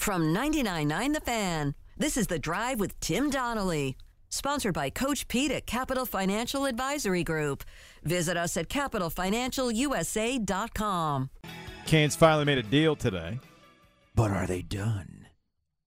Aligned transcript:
From 0.00 0.32
99.9 0.34 1.12
The 1.12 1.20
Fan, 1.20 1.74
this 1.98 2.16
is 2.16 2.26
The 2.26 2.38
Drive 2.38 2.80
with 2.80 2.98
Tim 3.00 3.28
Donnelly. 3.28 3.98
Sponsored 4.30 4.72
by 4.72 4.88
Coach 4.88 5.28
Pete 5.28 5.52
at 5.52 5.66
Capital 5.66 6.06
Financial 6.06 6.64
Advisory 6.64 7.22
Group. 7.22 7.64
Visit 8.02 8.38
us 8.38 8.56
at 8.56 8.70
capitalfinancialusa.com. 8.70 11.30
Canes 11.84 12.16
finally 12.16 12.46
made 12.46 12.56
a 12.56 12.62
deal 12.62 12.96
today. 12.96 13.40
But 14.14 14.30
are 14.30 14.46
they 14.46 14.62
done? 14.62 15.26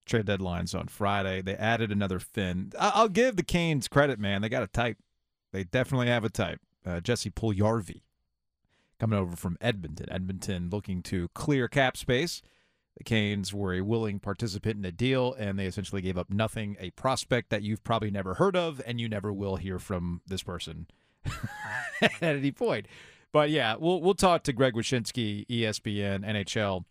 Trade 0.05 0.27
deadline's 0.27 0.75
on 0.75 0.89
Friday. 0.89 1.41
They 1.41 1.55
added 1.55 1.91
another 1.91 2.19
fin. 2.19 2.71
I- 2.79 2.91
I'll 2.93 3.09
give 3.09 3.35
the 3.35 3.41
Canes 3.41 3.87
credit, 3.87 4.19
man. 4.19 4.43
They 4.43 4.49
got 4.49 4.61
a 4.61 4.67
type. 4.67 4.99
They 5.53 5.63
definitely 5.63 6.09
have 6.09 6.23
a 6.23 6.29
type. 6.29 6.59
Uh, 6.85 6.99
Jesse 6.99 7.31
Puljujarvi 7.31 8.03
coming 8.99 9.17
over 9.17 9.35
from 9.35 9.57
Edmonton. 9.59 10.05
Edmonton 10.11 10.69
looking 10.69 11.01
to 11.01 11.29
clear 11.29 11.67
cap 11.67 11.97
space. 11.97 12.43
The 12.97 13.03
Canes 13.03 13.53
were 13.53 13.73
a 13.73 13.81
willing 13.81 14.19
participant 14.19 14.77
in 14.77 14.85
a 14.85 14.91
deal, 14.91 15.33
and 15.33 15.57
they 15.57 15.65
essentially 15.65 16.01
gave 16.01 16.17
up 16.17 16.29
nothing. 16.29 16.77
A 16.79 16.91
prospect 16.91 17.49
that 17.49 17.63
you've 17.63 17.83
probably 17.83 18.11
never 18.11 18.35
heard 18.35 18.55
of, 18.55 18.81
and 18.85 19.01
you 19.01 19.09
never 19.09 19.33
will 19.33 19.55
hear 19.55 19.79
from 19.79 20.21
this 20.27 20.43
person 20.43 20.87
at 22.01 22.21
any 22.21 22.51
point. 22.51 22.87
But 23.31 23.49
yeah, 23.49 23.75
we'll 23.79 23.99
we'll 23.99 24.13
talk 24.13 24.43
to 24.43 24.53
Greg 24.53 24.75
Wyshynski, 24.75 25.47
ESPN, 25.47 26.23
NHL, 26.23 26.85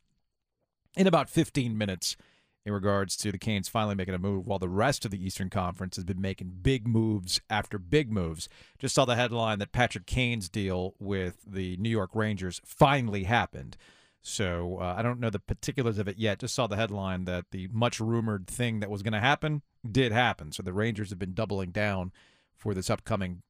in 0.96 1.06
about 1.06 1.30
15 1.30 1.78
minutes 1.78 2.16
in 2.64 2.72
regards 2.72 3.16
to 3.16 3.32
the 3.32 3.38
Canes 3.38 3.68
finally 3.68 3.94
making 3.94 4.14
a 4.14 4.18
move 4.18 4.46
while 4.46 4.58
the 4.58 4.68
rest 4.68 5.04
of 5.04 5.10
the 5.10 5.24
Eastern 5.24 5.50
Conference 5.50 5.96
has 5.96 6.04
been 6.04 6.20
making 6.20 6.58
big 6.62 6.86
moves 6.86 7.40
after 7.50 7.78
big 7.78 8.12
moves. 8.12 8.48
Just 8.78 8.94
saw 8.94 9.04
the 9.04 9.16
headline 9.16 9.58
that 9.58 9.72
Patrick 9.72 10.06
Kane's 10.06 10.48
deal 10.48 10.94
with 10.98 11.38
the 11.46 11.76
New 11.78 11.88
York 11.88 12.10
Rangers 12.14 12.60
finally 12.64 13.24
happened. 13.24 13.76
So 14.22 14.78
uh, 14.80 14.94
I 14.96 15.02
don't 15.02 15.18
know 15.18 15.30
the 15.30 15.40
particulars 15.40 15.98
of 15.98 16.06
it 16.06 16.16
yet. 16.16 16.38
Just 16.38 16.54
saw 16.54 16.68
the 16.68 16.76
headline 16.76 17.24
that 17.24 17.46
the 17.50 17.68
much 17.72 17.98
rumored 17.98 18.46
thing 18.46 18.78
that 18.80 18.90
was 18.90 19.02
going 19.02 19.12
to 19.12 19.20
happen 19.20 19.62
did 19.88 20.12
happen. 20.12 20.52
So 20.52 20.62
the 20.62 20.72
Rangers 20.72 21.10
have 21.10 21.18
been 21.18 21.34
doubling 21.34 21.72
down 21.72 22.12
for 22.56 22.72
this 22.72 22.88
upcoming 22.88 23.42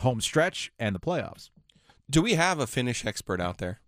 home 0.00 0.20
stretch 0.20 0.72
and 0.78 0.94
the 0.94 1.00
playoffs. 1.00 1.48
Do 2.08 2.20
we 2.20 2.34
have 2.34 2.58
a 2.58 2.66
Finnish 2.66 3.06
expert 3.06 3.40
out 3.40 3.58
there? 3.58 3.80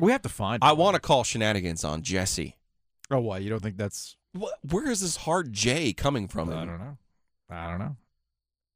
We 0.00 0.12
have 0.12 0.22
to 0.22 0.28
find. 0.28 0.62
I 0.62 0.72
want 0.72 0.94
to 0.94 1.00
call 1.00 1.24
shenanigans 1.24 1.84
on 1.84 2.02
Jesse. 2.02 2.58
Oh, 3.10 3.20
why 3.20 3.38
you 3.38 3.48
don't 3.48 3.62
think 3.62 3.76
that's? 3.76 4.16
What, 4.32 4.54
where 4.68 4.90
is 4.90 5.00
this 5.00 5.16
hard 5.18 5.52
J 5.52 5.92
coming 5.92 6.28
from? 6.28 6.50
I 6.50 6.64
don't 6.64 6.78
know. 6.78 6.98
I 7.48 7.70
don't 7.70 7.78
know. 7.78 7.96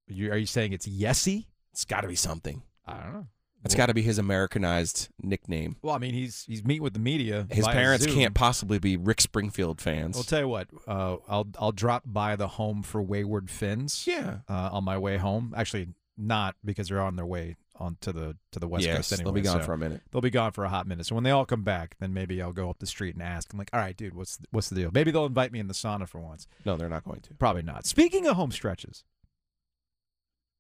You, 0.07 0.33
are 0.33 0.37
you 0.37 0.47
saying 0.47 0.73
it's 0.73 0.87
Yesy? 0.89 1.47
It's 1.73 1.85
got 1.85 2.03
to 2.03 2.09
be 2.09 2.15
something. 2.15 2.63
I 2.87 3.03
don't 3.03 3.13
know. 3.13 3.27
It's 3.65 3.75
got 3.75 3.87
to 3.87 3.95
be 3.95 4.03
his 4.03 4.19
Americanized 4.19 5.09
nickname. 5.21 5.77
Well, 5.83 5.95
I 5.95 5.99
mean, 5.99 6.15
he's 6.15 6.45
he's 6.45 6.65
meeting 6.65 6.83
with 6.83 6.95
the 6.95 7.01
media. 7.01 7.47
His 7.51 7.65
via 7.65 7.75
parents 7.75 8.05
Zoom. 8.05 8.15
can't 8.15 8.35
possibly 8.35 8.79
be 8.79 8.97
Rick 8.97 9.21
Springfield 9.21 9.81
fans. 9.81 10.17
I'll 10.17 10.23
tell 10.23 10.41
you 10.41 10.49
what. 10.49 10.69
Uh, 10.87 11.17
I'll 11.29 11.49
I'll 11.59 11.73
drop 11.73 12.05
by 12.07 12.37
the 12.37 12.49
home 12.49 12.83
for 12.83 13.03
Wayward 13.03 13.51
Finns. 13.51 14.07
Yeah. 14.07 14.39
Uh, 14.49 14.71
on 14.73 14.85
my 14.85 14.97
way 14.97 15.17
home. 15.17 15.55
Actually, 15.57 15.89
not 16.17 16.57
because 16.65 16.89
they're 16.89 17.01
on 17.01 17.17
their 17.17 17.27
way 17.27 17.57
on 17.81 17.97
to 18.01 18.13
the 18.13 18.37
to 18.53 18.59
the 18.59 18.69
west 18.69 18.85
yes, 18.85 18.97
coast 18.97 19.13
anyway. 19.13 19.25
they'll 19.25 19.33
be 19.33 19.41
gone 19.41 19.61
so 19.61 19.67
for 19.67 19.73
a 19.73 19.79
minute. 19.79 20.03
They'll 20.11 20.21
be 20.21 20.31
gone 20.31 20.53
for 20.53 20.65
a 20.65 20.69
hot 20.69 20.87
minute. 20.87 21.07
So 21.07 21.15
when 21.15 21.25
they 21.25 21.31
all 21.31 21.47
come 21.47 21.63
back, 21.63 21.97
then 22.01 22.13
maybe 22.13 22.41
I'll 22.43 22.53
go 22.53 22.71
up 22.71 22.79
the 22.79 22.87
street 22.87 23.15
and 23.15 23.23
ask. 23.23 23.53
I'm 23.53 23.59
like, 23.59 23.71
all 23.73 23.81
right, 23.81 23.97
dude, 23.97 24.15
what's 24.15 24.39
what's 24.51 24.69
the 24.69 24.77
deal? 24.77 24.91
Maybe 24.93 25.11
they'll 25.11 25.27
invite 25.27 25.53
me 25.53 25.61
in 25.61 25.69
the 25.69 25.75
sauna 25.75 26.09
for 26.09 26.21
once. 26.21 26.47
No, 26.65 26.77
they're 26.77 26.89
not 26.89 27.05
going 27.05 27.21
to. 27.23 27.35
Probably 27.35 27.63
not. 27.63 27.87
Speaking 27.87 28.27
of 28.27 28.37
home 28.37 28.53
stretches, 28.53 29.05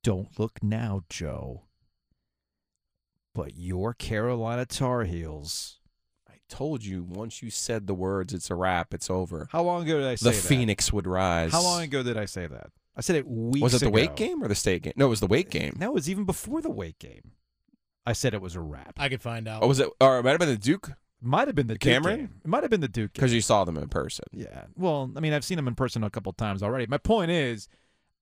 don't 0.02 0.38
look 0.38 0.62
now, 0.62 1.02
Joe. 1.08 1.64
But 3.34 3.56
your 3.56 3.94
Carolina 3.94 4.66
Tar 4.66 5.04
Heels. 5.04 5.78
I 6.28 6.34
told 6.48 6.84
you 6.84 7.02
once 7.04 7.42
you 7.42 7.50
said 7.50 7.86
the 7.86 7.94
words, 7.94 8.32
it's 8.34 8.50
a 8.50 8.54
wrap. 8.54 8.92
It's 8.94 9.10
over. 9.10 9.48
How 9.52 9.62
long 9.62 9.82
ago 9.82 9.98
did 9.98 10.06
I 10.08 10.14
say 10.16 10.30
that? 10.30 10.36
The 10.36 10.40
that? 10.42 10.48
Phoenix 10.48 10.92
would 10.92 11.06
rise. 11.06 11.52
How 11.52 11.62
long 11.62 11.82
ago 11.82 12.02
did 12.02 12.16
I 12.16 12.24
say 12.24 12.46
that? 12.46 12.70
I 12.96 13.00
said 13.00 13.14
it 13.16 13.28
weeks 13.28 13.62
was 13.62 13.74
it 13.74 13.80
the 13.80 13.86
ago. 13.86 13.94
Wake 13.94 14.16
game 14.16 14.42
or 14.42 14.48
the 14.48 14.54
State 14.56 14.82
game? 14.82 14.92
No, 14.96 15.06
it 15.06 15.10
was 15.10 15.20
the 15.20 15.26
Wake 15.28 15.50
game. 15.50 15.76
No, 15.78 15.88
it 15.88 15.94
was 15.94 16.10
even 16.10 16.24
before 16.24 16.60
the 16.60 16.70
Wake 16.70 16.98
game. 16.98 17.32
I 18.04 18.12
said 18.12 18.34
it 18.34 18.40
was 18.40 18.56
a 18.56 18.60
wrap. 18.60 18.94
I 18.98 19.08
could 19.08 19.22
find 19.22 19.46
out. 19.46 19.62
Oh, 19.62 19.68
was 19.68 19.78
it? 19.78 19.88
Or 20.00 20.18
it 20.18 20.24
might 20.24 20.30
have 20.30 20.40
been 20.40 20.48
the 20.48 20.56
Duke 20.56 20.90
Might 21.20 21.46
have 21.46 21.54
been 21.54 21.66
the, 21.68 21.74
The 21.74 21.78
Duke 21.78 21.92
Cameron? 21.92 22.16
game. 22.18 22.34
It 22.44 22.48
might 22.48 22.62
have 22.64 22.70
been 22.70 22.80
the 22.80 22.88
Duke 22.88 23.12
game. 23.12 23.20
because 23.20 23.32
you 23.34 23.40
saw 23.40 23.64
them 23.64 23.76
in 23.76 23.88
person. 23.88 24.24
Yeah. 24.32 24.64
Well, 24.76 25.12
I 25.16 25.20
mean, 25.20 25.32
I've 25.32 25.44
seen 25.44 25.56
them 25.56 25.68
in 25.68 25.74
person 25.76 26.02
a 26.02 26.10
couple 26.10 26.32
times 26.32 26.62
already. 26.62 26.86
My 26.86 26.98
point 26.98 27.30
is, 27.30 27.68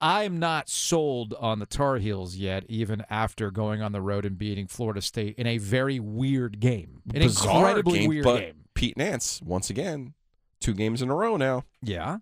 I'm 0.01 0.39
not 0.39 0.69
sold 0.69 1.35
on 1.41 1.59
the 1.59 1.67
Tar 1.67 1.97
Heels 1.97 2.37
yet, 2.37 2.65
even 2.69 3.05
after 3.09 3.51
going 3.51 3.81
on 3.81 3.93
the 3.93 4.03
road 4.03 4.27
and 4.27 4.37
beating 4.37 4.67
Florida 4.67 5.01
State 5.01 5.37
in 5.39 5.47
a 5.47 5.59
very 5.59 5.99
weird 5.99 6.61
game. 6.61 7.03
An 7.15 7.23
Bizarre 7.23 7.57
incredibly 7.69 7.99
game, 8.01 8.09
weird 8.09 8.25
but 8.25 8.41
game. 8.41 8.55
Pete 8.75 8.97
Nance 8.97 9.41
once 9.43 9.71
again, 9.71 10.13
two 10.61 10.75
games 10.75 11.01
in 11.01 11.09
a 11.11 11.15
row 11.15 11.37
now. 11.37 11.65
Yeah. 11.83 12.19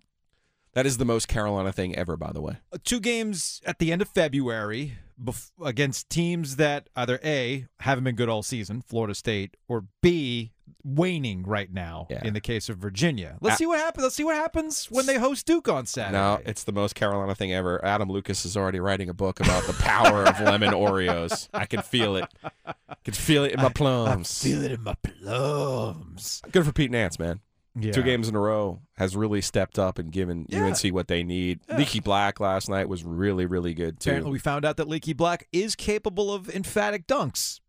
That 0.73 0.85
is 0.85 0.97
the 0.97 1.05
most 1.05 1.27
Carolina 1.27 1.71
thing 1.71 1.95
ever, 1.95 2.17
by 2.17 2.31
the 2.33 2.41
way. 2.41 2.57
Uh, 2.71 2.77
Two 2.83 2.99
games 2.99 3.61
at 3.65 3.79
the 3.79 3.91
end 3.93 4.01
of 4.01 4.09
February 4.09 4.97
bef- 5.21 5.51
against 5.63 6.09
teams 6.09 6.57
that 6.57 6.89
either 6.97 7.17
A, 7.23 7.67
haven't 7.79 8.03
been 8.03 8.15
good 8.15 8.27
all 8.27 8.43
season, 8.43 8.81
Florida 8.81 9.15
State, 9.15 9.55
or 9.69 9.85
B, 10.01 10.51
waning 10.85 11.41
right 11.43 11.73
now 11.73 12.05
Yeah. 12.11 12.21
in 12.23 12.33
the 12.35 12.39
case 12.39 12.69
of 12.69 12.77
Virginia. 12.77 13.37
Let's 13.41 13.55
Ah. 13.55 13.57
see 13.57 13.65
what 13.65 13.79
happens. 13.79 14.03
Let's 14.03 14.15
see 14.15 14.23
what 14.23 14.35
happens 14.35 14.85
when 14.91 15.07
they 15.07 15.17
host 15.17 15.45
Duke 15.47 15.67
on 15.67 15.87
Saturday. 15.87 16.15
No, 16.17 16.39
it's 16.45 16.63
the 16.63 16.71
most 16.71 16.93
Carolina 16.93 17.33
thing 17.33 17.51
ever. 17.51 17.83
Adam 17.83 18.07
Lucas 18.09 18.45
is 18.45 18.55
already 18.55 18.79
writing 18.79 19.09
a 19.09 19.13
book 19.13 19.39
about 19.39 19.65
the 19.65 19.73
power 19.73 20.23
of 20.25 20.39
lemon 20.41 20.69
Oreos. 20.73 21.49
I 21.53 21.65
can 21.65 21.81
feel 21.81 22.15
it. 22.17 22.25
I 22.63 22.73
can 23.03 23.13
feel 23.15 23.43
it 23.45 23.53
in 23.53 23.61
my 23.61 23.69
plums. 23.69 24.43
feel 24.43 24.61
it 24.63 24.71
in 24.73 24.83
my 24.83 24.93
plums. 25.03 26.41
Good 26.51 26.65
for 26.65 26.71
Pete 26.71 26.91
Nance, 26.91 27.17
man. 27.19 27.39
Yeah. 27.77 27.91
Two 27.91 28.03
games 28.03 28.29
in 28.29 28.35
a 28.35 28.39
row 28.39 28.79
has 28.97 29.17
really 29.17 29.41
stepped 29.41 29.77
up 29.77 29.99
and 29.99 30.09
given 30.11 30.45
Yeah. 30.49 30.59
UNC 30.65 30.91
what 30.93 31.07
they 31.09 31.23
need. 31.23 31.59
Yeah. 31.67 31.77
Leaky 31.77 31.99
Black 31.99 32.39
last 32.39 32.69
night 32.69 32.87
was 32.87 33.03
really, 33.03 33.45
really 33.45 33.73
good 33.73 33.99
too. 33.99 34.11
Apparently, 34.11 34.31
we 34.31 34.39
found 34.39 34.63
out 34.63 34.77
that 34.77 34.87
Leaky 34.87 35.11
Black 35.13 35.47
is 35.51 35.75
capable 35.75 36.31
of 36.31 36.49
emphatic 36.49 37.05
dunks. 37.05 37.59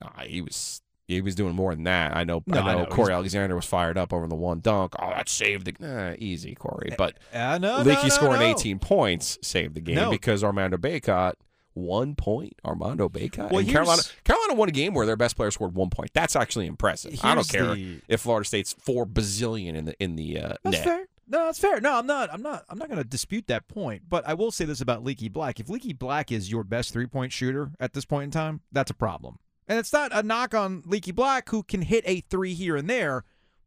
Nah, 0.00 0.22
he 0.22 0.40
was 0.40 0.80
he 1.08 1.20
was 1.20 1.34
doing 1.34 1.54
more 1.56 1.74
than 1.74 1.84
that. 1.84 2.16
I 2.16 2.22
know. 2.24 2.42
No, 2.46 2.58
I 2.58 2.60
I 2.60 2.74
know. 2.74 2.78
know. 2.84 2.86
Corey 2.86 3.06
He's- 3.08 3.16
Alexander 3.16 3.56
was 3.56 3.64
fired 3.64 3.98
up 3.98 4.12
over 4.12 4.26
the 4.28 4.34
one 4.36 4.60
dunk. 4.60 4.94
Oh, 4.98 5.08
that 5.10 5.28
saved 5.28 5.66
the 5.78 6.10
uh, 6.12 6.14
easy, 6.18 6.54
Corey. 6.54 6.92
But 6.96 7.18
Uh, 7.34 7.58
no, 7.58 7.78
Leaky 7.78 8.04
no, 8.04 8.08
scoring 8.10 8.40
no. 8.40 8.46
18 8.50 8.78
points 8.78 9.38
saved 9.42 9.74
the 9.74 9.80
game 9.80 10.10
because 10.10 10.44
Armando 10.44 10.76
Bacot 10.76 11.32
one 11.74 12.14
point. 12.16 12.54
Armando 12.64 13.08
Bacot. 13.08 13.50
Well, 13.52 13.64
Carolina 13.64 14.02
Carolina 14.24 14.54
won 14.54 14.68
a 14.68 14.72
game 14.72 14.94
where 14.94 15.06
their 15.06 15.16
best 15.16 15.36
player 15.36 15.50
scored 15.50 15.74
one 15.74 15.90
point. 15.90 16.10
That's 16.12 16.34
actually 16.36 16.66
impressive. 16.66 17.18
I 17.24 17.34
don't 17.34 17.48
care 17.48 17.74
the- 17.74 18.00
if 18.08 18.20
Florida 18.20 18.46
State's 18.46 18.74
four 18.80 19.06
bazillion 19.06 19.74
in 19.74 19.84
the 19.86 20.02
in 20.02 20.16
the 20.16 20.38
uh, 20.40 20.54
That's 20.64 20.76
net. 20.78 20.84
fair. 20.84 21.06
No, 21.30 21.44
that's 21.44 21.58
fair. 21.58 21.78
No, 21.80 21.94
I'm 21.98 22.06
not. 22.06 22.30
I'm 22.32 22.40
not. 22.42 22.64
I'm 22.70 22.78
not 22.78 22.88
going 22.88 22.96
to 23.02 23.04
dispute 23.08 23.48
that 23.48 23.68
point. 23.68 24.02
But 24.08 24.26
I 24.26 24.32
will 24.34 24.50
say 24.50 24.64
this 24.64 24.80
about 24.80 25.04
Leaky 25.04 25.28
Black: 25.28 25.60
if 25.60 25.68
Leaky 25.68 25.92
Black 25.92 26.32
is 26.32 26.50
your 26.50 26.64
best 26.64 26.90
three 26.92 27.06
point 27.06 27.32
shooter 27.32 27.70
at 27.78 27.92
this 27.92 28.04
point 28.06 28.24
in 28.24 28.30
time, 28.30 28.62
that's 28.72 28.90
a 28.90 28.94
problem. 28.94 29.38
And 29.68 29.78
it's 29.78 29.92
not 29.92 30.10
a 30.14 30.22
knock 30.22 30.54
on 30.54 30.82
Leaky 30.86 31.12
Black, 31.12 31.50
who 31.50 31.62
can 31.62 31.82
hit 31.82 32.02
a 32.06 32.20
three 32.22 32.54
here 32.54 32.74
and 32.74 32.88
there. 32.88 33.24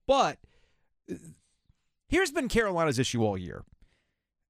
But 0.07 0.39
uh, 1.09 1.15
here's 2.09 2.31
been 2.31 2.47
Carolina's 2.49 2.99
issue 2.99 3.23
all 3.23 3.37
year. 3.37 3.63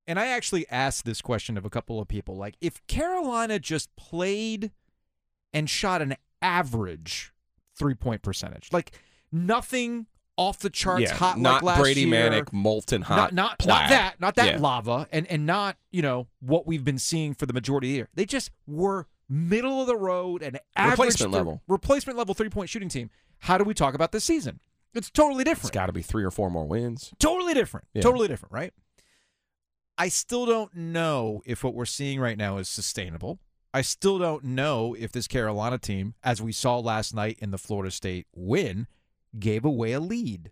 And 0.07 0.19
I 0.19 0.28
actually 0.28 0.67
asked 0.69 1.06
this 1.06 1.22
question 1.22 1.57
of 1.57 1.66
a 1.66 1.69
couple 1.69 2.00
of 2.00 2.07
people: 2.07 2.35
like, 2.35 2.56
if 2.61 2.85
Carolina 2.88 3.59
just 3.59 3.95
played 3.95 4.72
and 5.53 5.69
shot 5.69 6.01
an 6.01 6.16
average 6.41 7.34
three 7.78 7.94
point 7.94 8.22
percentage, 8.22 8.69
like 8.72 8.94
nothing 9.31 10.07
off 10.38 10.59
the 10.59 10.69
charts 10.69 11.03
Yeah, 11.03 11.13
hot 11.13 11.38
not 11.38 11.56
like 11.61 11.75
last 11.75 11.79
Brady 11.81 12.01
year, 12.01 12.31
Manek 12.31 12.51
molten 12.51 13.03
hot. 13.03 13.34
not 13.34 13.59
not, 13.59 13.67
not 13.67 13.90
that 13.90 14.19
not 14.19 14.35
that 14.35 14.53
Yeah. 14.56 14.57
lava 14.59 15.07
and 15.11 15.28
and 15.28 15.45
not 15.45 15.78
you 15.91 16.01
know 16.01 16.28
what 16.40 16.66
we've 16.66 16.84
been 16.84 16.97
seeing 16.97 17.34
for 17.35 17.45
the 17.45 17.53
majority 17.53 17.88
of 17.90 17.91
the 17.91 17.95
year. 17.97 18.09
They 18.16 18.25
just 18.25 18.50
were 18.66 19.07
middle 19.31 19.80
of 19.81 19.88
the 19.88 19.96
road 19.96 20.44
and 20.44 20.59
average 20.75 21.00
Replacement 21.00 21.31
thr- 21.31 21.38
level. 21.38 21.62
replacement 21.68 22.18
level 22.19 22.36
three 22.36 22.50
point 22.50 22.69
shooting 22.69 22.90
team. 22.90 23.09
How 23.40 23.58
do 23.58 23.64
we 23.64 23.74
talk 23.74 23.94
about 23.96 24.12
this 24.12 24.24
season? 24.25 24.59
It's 24.94 25.09
totally 25.09 25.44
different. 25.46 25.69
It's 25.69 25.72
got 25.72 25.86
to 25.86 25.94
be 25.94 26.02
three 26.02 26.24
or 26.24 26.31
four 26.31 26.52
more 26.52 26.66
wins. 26.66 27.14
Totally 27.18 27.53
different. 27.53 27.88
Yeah. 27.94 28.02
Totally 28.02 28.28
different, 28.28 28.52
right? 28.52 28.73
I 29.97 30.09
still 30.09 30.46
don't 30.46 30.76
know 30.76 31.41
if 31.46 31.64
what 31.64 31.73
we're 31.73 31.85
seeing 31.85 32.20
right 32.20 32.38
now 32.38 32.58
is 32.58 32.67
sustainable. 32.67 33.40
I 33.73 33.84
still 33.84 34.20
don't 34.20 34.44
know 34.44 34.96
if 35.00 35.11
this 35.14 35.28
Carolina 35.28 35.78
team, 35.78 36.16
as 36.23 36.41
we 36.41 36.52
saw 36.52 36.78
last 36.79 37.16
night 37.16 37.38
in 37.40 37.52
the 37.52 37.58
Florida 37.58 37.90
State 37.91 38.28
win, 38.35 38.88
gave 39.40 39.64
away 39.64 39.94
a 39.94 40.00
lead. 40.02 40.52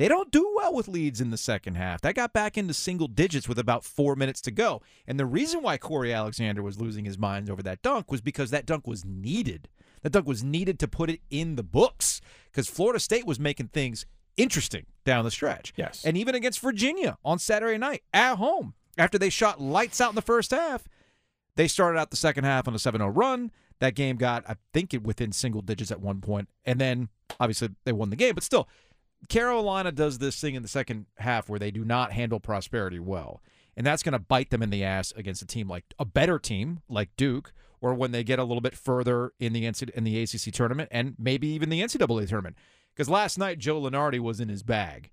They 0.00 0.08
don't 0.08 0.30
do 0.30 0.50
well 0.56 0.72
with 0.72 0.88
leads 0.88 1.20
in 1.20 1.28
the 1.28 1.36
second 1.36 1.74
half. 1.74 2.00
That 2.00 2.14
got 2.14 2.32
back 2.32 2.56
into 2.56 2.72
single 2.72 3.06
digits 3.06 3.46
with 3.46 3.58
about 3.58 3.84
four 3.84 4.16
minutes 4.16 4.40
to 4.40 4.50
go. 4.50 4.80
And 5.06 5.20
the 5.20 5.26
reason 5.26 5.60
why 5.60 5.76
Cory 5.76 6.10
Alexander 6.10 6.62
was 6.62 6.80
losing 6.80 7.04
his 7.04 7.18
mind 7.18 7.50
over 7.50 7.62
that 7.64 7.82
dunk 7.82 8.10
was 8.10 8.22
because 8.22 8.48
that 8.48 8.64
dunk 8.64 8.86
was 8.86 9.04
needed. 9.04 9.68
That 10.00 10.12
dunk 10.12 10.26
was 10.26 10.42
needed 10.42 10.78
to 10.78 10.88
put 10.88 11.10
it 11.10 11.20
in 11.28 11.56
the 11.56 11.62
books 11.62 12.22
because 12.46 12.66
Florida 12.66 12.98
State 12.98 13.26
was 13.26 13.38
making 13.38 13.68
things 13.68 14.06
interesting 14.38 14.86
down 15.04 15.26
the 15.26 15.30
stretch. 15.30 15.74
Yes. 15.76 16.02
And 16.02 16.16
even 16.16 16.34
against 16.34 16.60
Virginia 16.60 17.18
on 17.22 17.38
Saturday 17.38 17.76
night 17.76 18.02
at 18.14 18.36
home, 18.36 18.72
after 18.96 19.18
they 19.18 19.28
shot 19.28 19.60
lights 19.60 20.00
out 20.00 20.08
in 20.08 20.14
the 20.14 20.22
first 20.22 20.50
half, 20.50 20.88
they 21.56 21.68
started 21.68 21.98
out 21.98 22.08
the 22.08 22.16
second 22.16 22.44
half 22.44 22.66
on 22.66 22.74
a 22.74 22.78
7 22.78 23.00
0 23.00 23.10
run. 23.10 23.50
That 23.80 23.94
game 23.94 24.16
got, 24.16 24.48
I 24.48 24.56
think, 24.72 24.94
it 24.94 25.02
within 25.02 25.32
single 25.32 25.60
digits 25.60 25.90
at 25.90 26.00
one 26.00 26.22
point, 26.22 26.48
And 26.64 26.80
then 26.80 27.10
obviously 27.38 27.68
they 27.84 27.92
won 27.92 28.08
the 28.08 28.16
game, 28.16 28.34
but 28.34 28.44
still, 28.44 28.66
Carolina 29.28 29.92
does 29.92 30.18
this 30.18 30.40
thing 30.40 30.54
in 30.54 30.62
the 30.62 30.68
second 30.68 31.06
half 31.18 31.48
where 31.48 31.58
they 31.58 31.70
do 31.70 31.84
not 31.84 32.12
handle 32.12 32.40
prosperity 32.40 32.98
well. 32.98 33.42
And 33.76 33.86
that's 33.86 34.02
going 34.02 34.12
to 34.12 34.18
bite 34.18 34.50
them 34.50 34.62
in 34.62 34.70
the 34.70 34.84
ass 34.84 35.12
against 35.16 35.42
a 35.42 35.46
team 35.46 35.68
like 35.68 35.84
a 35.98 36.04
better 36.04 36.38
team 36.38 36.80
like 36.88 37.10
Duke, 37.16 37.52
or 37.80 37.94
when 37.94 38.12
they 38.12 38.24
get 38.24 38.38
a 38.38 38.44
little 38.44 38.60
bit 38.60 38.76
further 38.76 39.32
in 39.38 39.52
the 39.52 39.64
NCAA, 39.64 39.90
in 39.90 40.04
the 40.04 40.22
ACC 40.22 40.52
tournament 40.52 40.88
and 40.92 41.14
maybe 41.18 41.48
even 41.48 41.68
the 41.68 41.80
NCAA 41.80 42.28
tournament. 42.28 42.56
Because 42.94 43.08
last 43.08 43.38
night 43.38 43.58
Joe 43.58 43.80
Lunardi 43.80 44.20
was 44.20 44.40
in 44.40 44.48
his 44.48 44.62
bag 44.62 45.10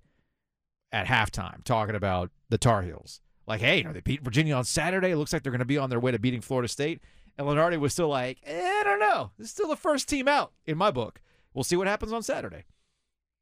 at 0.91 1.07
halftime 1.07 1.63
talking 1.63 1.95
about 1.95 2.31
the 2.49 2.57
Tar 2.57 2.81
Heels. 2.81 3.21
Like, 3.45 3.61
hey, 3.61 3.77
you 3.77 3.83
know, 3.85 3.93
they 3.93 4.01
beat 4.01 4.23
Virginia 4.23 4.55
on 4.55 4.65
Saturday. 4.65 5.11
It 5.11 5.17
looks 5.17 5.31
like 5.31 5.43
they're 5.43 5.51
going 5.51 5.59
to 5.59 5.65
be 5.65 5.77
on 5.77 5.89
their 5.89 5.99
way 5.99 6.11
to 6.11 6.19
beating 6.19 6.41
Florida 6.41 6.67
State. 6.67 7.01
And 7.37 7.47
Lunardi 7.47 7.79
was 7.79 7.93
still 7.93 8.09
like, 8.09 8.39
eh, 8.45 8.59
I 8.59 8.83
don't 8.83 8.99
know. 8.99 9.31
This 9.37 9.47
is 9.47 9.51
still 9.51 9.69
the 9.69 9.77
first 9.77 10.09
team 10.09 10.27
out 10.27 10.51
in 10.65 10.77
my 10.77 10.91
book. 10.91 11.21
We'll 11.53 11.63
see 11.63 11.77
what 11.77 11.87
happens 11.87 12.11
on 12.11 12.23
Saturday. 12.23 12.65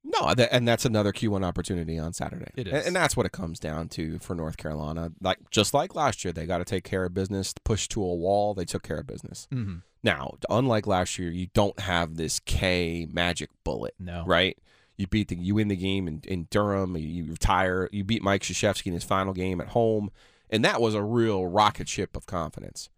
No, 0.07 0.33
that, 0.35 0.49
and 0.53 0.67
that's 0.67 0.85
another 0.85 1.11
Q1 1.11 1.43
opportunity 1.43 1.97
on 1.97 2.13
Saturday. 2.13 2.51
It 2.55 2.67
And, 2.67 2.77
and 2.87 2.95
that's 2.95 3.17
what 3.17 3.25
it 3.25 3.31
comes 3.31 3.59
down 3.59 3.89
to 3.89 4.19
for 4.19 4.35
North 4.35 4.57
Carolina. 4.57 5.11
Like 5.19 5.39
just 5.49 5.73
like 5.73 5.95
last 5.95 6.23
year, 6.23 6.31
they 6.31 6.45
got 6.45 6.59
to 6.59 6.65
take 6.65 6.83
care 6.83 7.05
of 7.05 7.13
business. 7.13 7.53
Push 7.63 7.87
to 7.89 8.03
a 8.03 8.13
wall, 8.13 8.53
they 8.53 8.65
took 8.65 8.83
care 8.83 8.99
of 8.99 9.07
business. 9.07 9.47
Mm-hmm. 9.51 9.77
Now, 10.03 10.35
unlike 10.49 10.85
last 10.85 11.17
year, 11.17 11.31
you 11.31 11.47
don't 11.53 11.79
have 11.79 12.15
this 12.17 12.39
K 12.39 13.07
magic 13.11 13.49
bullet, 13.63 13.95
No. 13.99 14.23
right? 14.27 14.57
You 14.97 15.07
beat 15.07 15.29
the 15.29 15.35
you 15.35 15.55
win 15.55 15.67
the 15.67 15.75
game 15.75 16.07
in, 16.07 16.21
in 16.25 16.47
Durham. 16.51 16.95
You, 16.95 17.07
you 17.07 17.31
retire. 17.31 17.89
You 17.91 18.03
beat 18.03 18.21
Mike 18.21 18.43
Krzyzewski 18.43 18.85
in 18.87 18.93
his 18.93 19.03
final 19.03 19.33
game 19.33 19.59
at 19.59 19.69
home, 19.69 20.11
and 20.49 20.63
that 20.63 20.79
was 20.79 20.93
a 20.93 21.01
real 21.03 21.47
rocket 21.47 21.89
ship 21.89 22.15
of 22.15 22.27
confidence. 22.27 22.89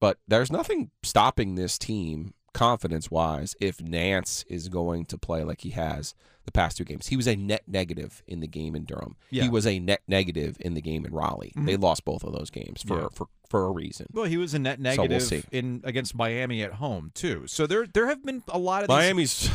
But 0.00 0.18
there's 0.26 0.50
nothing 0.50 0.90
stopping 1.02 1.54
this 1.54 1.78
team 1.78 2.32
confidence 2.52 3.10
wise 3.10 3.54
if 3.60 3.80
Nance 3.80 4.44
is 4.48 4.68
going 4.68 5.04
to 5.06 5.18
play 5.18 5.42
like 5.44 5.60
he 5.62 5.70
has 5.70 6.14
the 6.46 6.52
past 6.52 6.76
two 6.78 6.84
games. 6.84 7.08
He 7.08 7.16
was 7.16 7.28
a 7.28 7.36
net 7.36 7.62
negative 7.66 8.22
in 8.26 8.40
the 8.40 8.46
game 8.48 8.74
in 8.74 8.84
Durham. 8.84 9.16
Yeah. 9.30 9.42
He 9.44 9.48
was 9.48 9.66
a 9.66 9.78
net 9.78 10.00
negative 10.08 10.56
in 10.60 10.74
the 10.74 10.80
game 10.80 11.04
in 11.04 11.12
Raleigh. 11.12 11.52
Mm-hmm. 11.56 11.66
They 11.66 11.76
lost 11.76 12.04
both 12.04 12.24
of 12.24 12.32
those 12.32 12.50
games 12.50 12.82
for 12.82 13.02
Yeah. 13.02 13.08
for, 13.12 13.26
for 13.48 13.64
a 13.66 13.70
reason. 13.70 14.06
Well, 14.12 14.24
he 14.24 14.36
was 14.36 14.54
a 14.54 14.58
net 14.58 14.78
So 14.78 15.02
we'll 15.02 15.08
negative 15.08 15.46
in 15.52 15.80
against 15.84 16.14
Miami 16.14 16.62
at 16.62 16.74
home 16.74 17.10
too. 17.14 17.44
So 17.46 17.66
there 17.66 17.86
there 17.86 18.06
have 18.06 18.24
been 18.24 18.42
a 18.48 18.58
lot 18.58 18.82
of 18.82 18.88
these, 18.88 18.96
Miami's. 18.96 19.50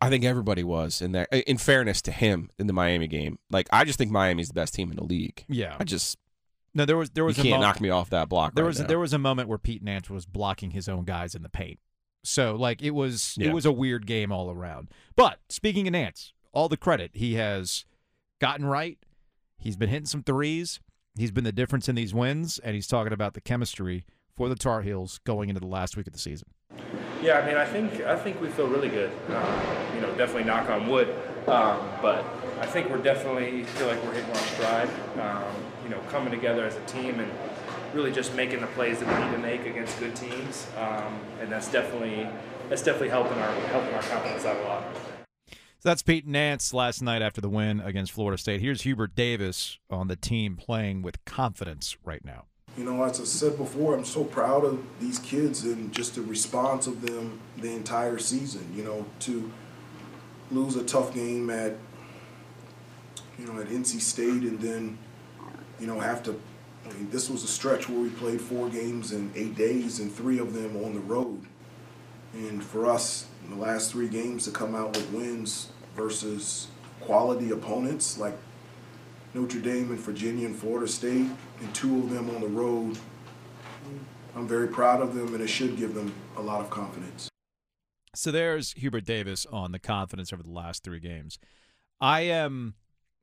I 0.00 0.08
think 0.10 0.24
everybody 0.24 0.62
was 0.62 1.00
in 1.00 1.12
there. 1.12 1.24
In 1.32 1.56
fairness 1.58 2.02
to 2.02 2.12
him, 2.12 2.50
in 2.58 2.66
the 2.66 2.72
Miami 2.72 3.08
game, 3.08 3.38
like 3.50 3.66
I 3.72 3.84
just 3.84 3.98
think 3.98 4.10
Miami's 4.10 4.48
the 4.48 4.54
best 4.54 4.74
team 4.74 4.90
in 4.90 4.96
the 4.96 5.04
league. 5.04 5.44
Yeah. 5.48 5.76
I 5.80 5.84
just 5.84 6.18
No, 6.74 6.84
there 6.84 6.96
was 6.98 7.10
there 7.10 7.22
you 7.24 7.28
was 7.28 7.38
a 7.38 7.42
can't 7.42 7.50
moment, 7.52 7.62
knock 7.68 7.80
me 7.80 7.88
off 7.90 8.10
that 8.10 8.28
block. 8.28 8.54
there 8.54 8.64
right 8.64 8.68
was 8.68 8.80
now. 8.80 8.86
there 8.86 8.98
was 8.98 9.12
a 9.14 9.18
moment 9.18 9.48
where 9.48 9.58
Pete 9.58 9.82
Nance 9.82 10.10
was 10.10 10.26
blocking 10.26 10.72
his 10.72 10.86
own 10.88 11.04
guys 11.04 11.34
in 11.34 11.42
the 11.42 11.48
paint. 11.48 11.78
So 12.28 12.54
like 12.56 12.82
it 12.82 12.90
was 12.92 13.36
Yeah. 13.38 13.48
it 13.48 13.54
was 13.54 13.66
a 13.66 13.72
weird 13.72 14.06
game 14.06 14.30
all 14.32 14.50
around. 14.50 14.88
But 15.14 15.38
speaking 15.48 15.86
of 15.88 15.92
Nance, 15.92 16.32
all 16.52 16.68
the 16.68 16.76
credit 16.76 17.10
he 17.14 17.34
has 17.34 17.84
gotten 18.40 18.66
right. 18.66 18.98
He's 19.58 19.76
been 19.76 19.88
hitting 19.88 20.06
some 20.06 20.22
threes. 20.22 20.80
He's 21.18 21.30
been 21.30 21.44
the 21.44 21.52
difference 21.52 21.88
in 21.88 21.94
these 21.94 22.12
wins, 22.12 22.58
and 22.58 22.74
he's 22.74 22.86
talking 22.86 23.12
about 23.12 23.32
the 23.34 23.40
chemistry 23.40 24.04
for 24.34 24.50
the 24.50 24.54
Tar 24.54 24.82
Heels 24.82 25.18
going 25.24 25.48
into 25.48 25.60
the 25.60 25.66
last 25.66 25.96
week 25.96 26.06
of 26.06 26.12
the 26.12 26.18
season. 26.18 26.48
Yeah, 27.22 27.38
I 27.38 27.46
mean, 27.46 27.56
I 27.56 27.64
think 27.64 28.02
I 28.02 28.16
think 28.16 28.38
we 28.40 28.48
feel 28.48 28.66
really 28.68 28.90
good. 28.90 29.10
Um, 29.30 29.94
you 29.94 30.00
know, 30.02 30.14
definitely 30.16 30.44
knock 30.44 30.68
on 30.68 30.86
wood, 30.88 31.08
um, 31.48 31.80
but 32.02 32.22
I 32.60 32.66
think 32.66 32.90
we're 32.90 32.98
definitely 32.98 33.64
feel 33.64 33.86
like 33.86 34.02
we're 34.04 34.12
hitting 34.12 34.30
our 34.30 34.36
stride. 34.36 34.90
Um, 35.18 35.44
you 35.84 35.88
know, 35.88 36.00
coming 36.10 36.30
together 36.30 36.66
as 36.66 36.76
a 36.76 36.84
team 36.84 37.18
and 37.20 37.30
really 37.96 38.12
just 38.12 38.34
making 38.34 38.60
the 38.60 38.66
plays 38.68 39.00
that 39.00 39.08
we 39.08 39.24
need 39.24 39.32
to 39.32 39.38
make 39.38 39.66
against 39.66 39.98
good 39.98 40.14
teams, 40.14 40.66
um, 40.76 41.18
and 41.40 41.50
that's 41.50 41.72
definitely 41.72 42.28
that's 42.68 42.82
definitely 42.82 43.08
helping 43.08 43.38
our 43.38 43.52
helping 43.68 43.94
our 43.94 44.02
confidence 44.02 44.44
out 44.44 44.56
a 44.56 44.62
lot. 44.62 44.84
So 45.50 45.90
that's 45.90 46.02
Pete 46.02 46.26
Nance 46.26 46.74
last 46.74 47.00
night 47.00 47.22
after 47.22 47.40
the 47.40 47.48
win 47.48 47.80
against 47.80 48.12
Florida 48.12 48.36
State. 48.38 48.60
Here's 48.60 48.82
Hubert 48.82 49.14
Davis 49.14 49.78
on 49.90 50.08
the 50.08 50.16
team 50.16 50.56
playing 50.56 51.02
with 51.02 51.24
confidence 51.24 51.96
right 52.04 52.24
now. 52.24 52.44
You 52.76 52.84
know, 52.84 53.02
as 53.04 53.20
I 53.20 53.24
said 53.24 53.56
before, 53.56 53.94
I'm 53.94 54.04
so 54.04 54.24
proud 54.24 54.64
of 54.64 54.84
these 55.00 55.18
kids 55.18 55.64
and 55.64 55.92
just 55.92 56.14
the 56.14 56.22
response 56.22 56.86
of 56.86 57.00
them 57.00 57.40
the 57.56 57.72
entire 57.72 58.18
season. 58.18 58.70
You 58.74 58.84
know, 58.84 59.06
to 59.20 59.50
lose 60.50 60.76
a 60.76 60.84
tough 60.84 61.14
game 61.14 61.48
at, 61.48 61.76
you 63.38 63.46
know, 63.46 63.58
at 63.60 63.68
NC 63.68 64.00
State 64.00 64.42
and 64.42 64.60
then, 64.60 64.98
you 65.80 65.86
know, 65.86 65.98
have 66.00 66.22
to. 66.24 66.38
I 66.88 66.92
mean, 66.94 67.10
this 67.10 67.28
was 67.28 67.42
a 67.42 67.48
stretch 67.48 67.88
where 67.88 67.98
we 67.98 68.10
played 68.10 68.40
four 68.40 68.68
games 68.68 69.12
in 69.12 69.32
eight 69.34 69.56
days 69.56 69.98
and 69.98 70.12
three 70.12 70.38
of 70.38 70.54
them 70.54 70.76
on 70.84 70.94
the 70.94 71.00
road. 71.00 71.42
And 72.32 72.62
for 72.62 72.86
us, 72.86 73.26
in 73.44 73.50
the 73.50 73.64
last 73.64 73.92
three 73.92 74.08
games 74.08 74.44
to 74.44 74.50
come 74.50 74.74
out 74.74 74.96
with 74.96 75.10
wins 75.10 75.72
versus 75.96 76.68
quality 77.00 77.50
opponents 77.50 78.18
like 78.18 78.36
Notre 79.34 79.60
Dame 79.60 79.90
and 79.90 79.98
Virginia 79.98 80.46
and 80.46 80.56
Florida 80.56 80.88
State, 80.88 81.26
and 81.60 81.74
two 81.74 81.98
of 81.98 82.10
them 82.10 82.30
on 82.30 82.40
the 82.40 82.48
road. 82.48 82.98
I'm 84.34 84.48
very 84.48 84.68
proud 84.68 85.00
of 85.00 85.14
them, 85.14 85.34
and 85.34 85.42
it 85.42 85.48
should 85.48 85.76
give 85.76 85.94
them 85.94 86.12
a 86.36 86.40
lot 86.42 86.60
of 86.60 86.70
confidence. 86.70 87.28
So 88.14 88.30
there's 88.30 88.72
Hubert 88.72 89.04
Davis 89.04 89.44
on 89.46 89.72
the 89.72 89.78
confidence 89.78 90.32
over 90.32 90.42
the 90.42 90.50
last 90.50 90.82
three 90.82 91.00
games. 91.00 91.38
I 92.00 92.22
am 92.22 92.74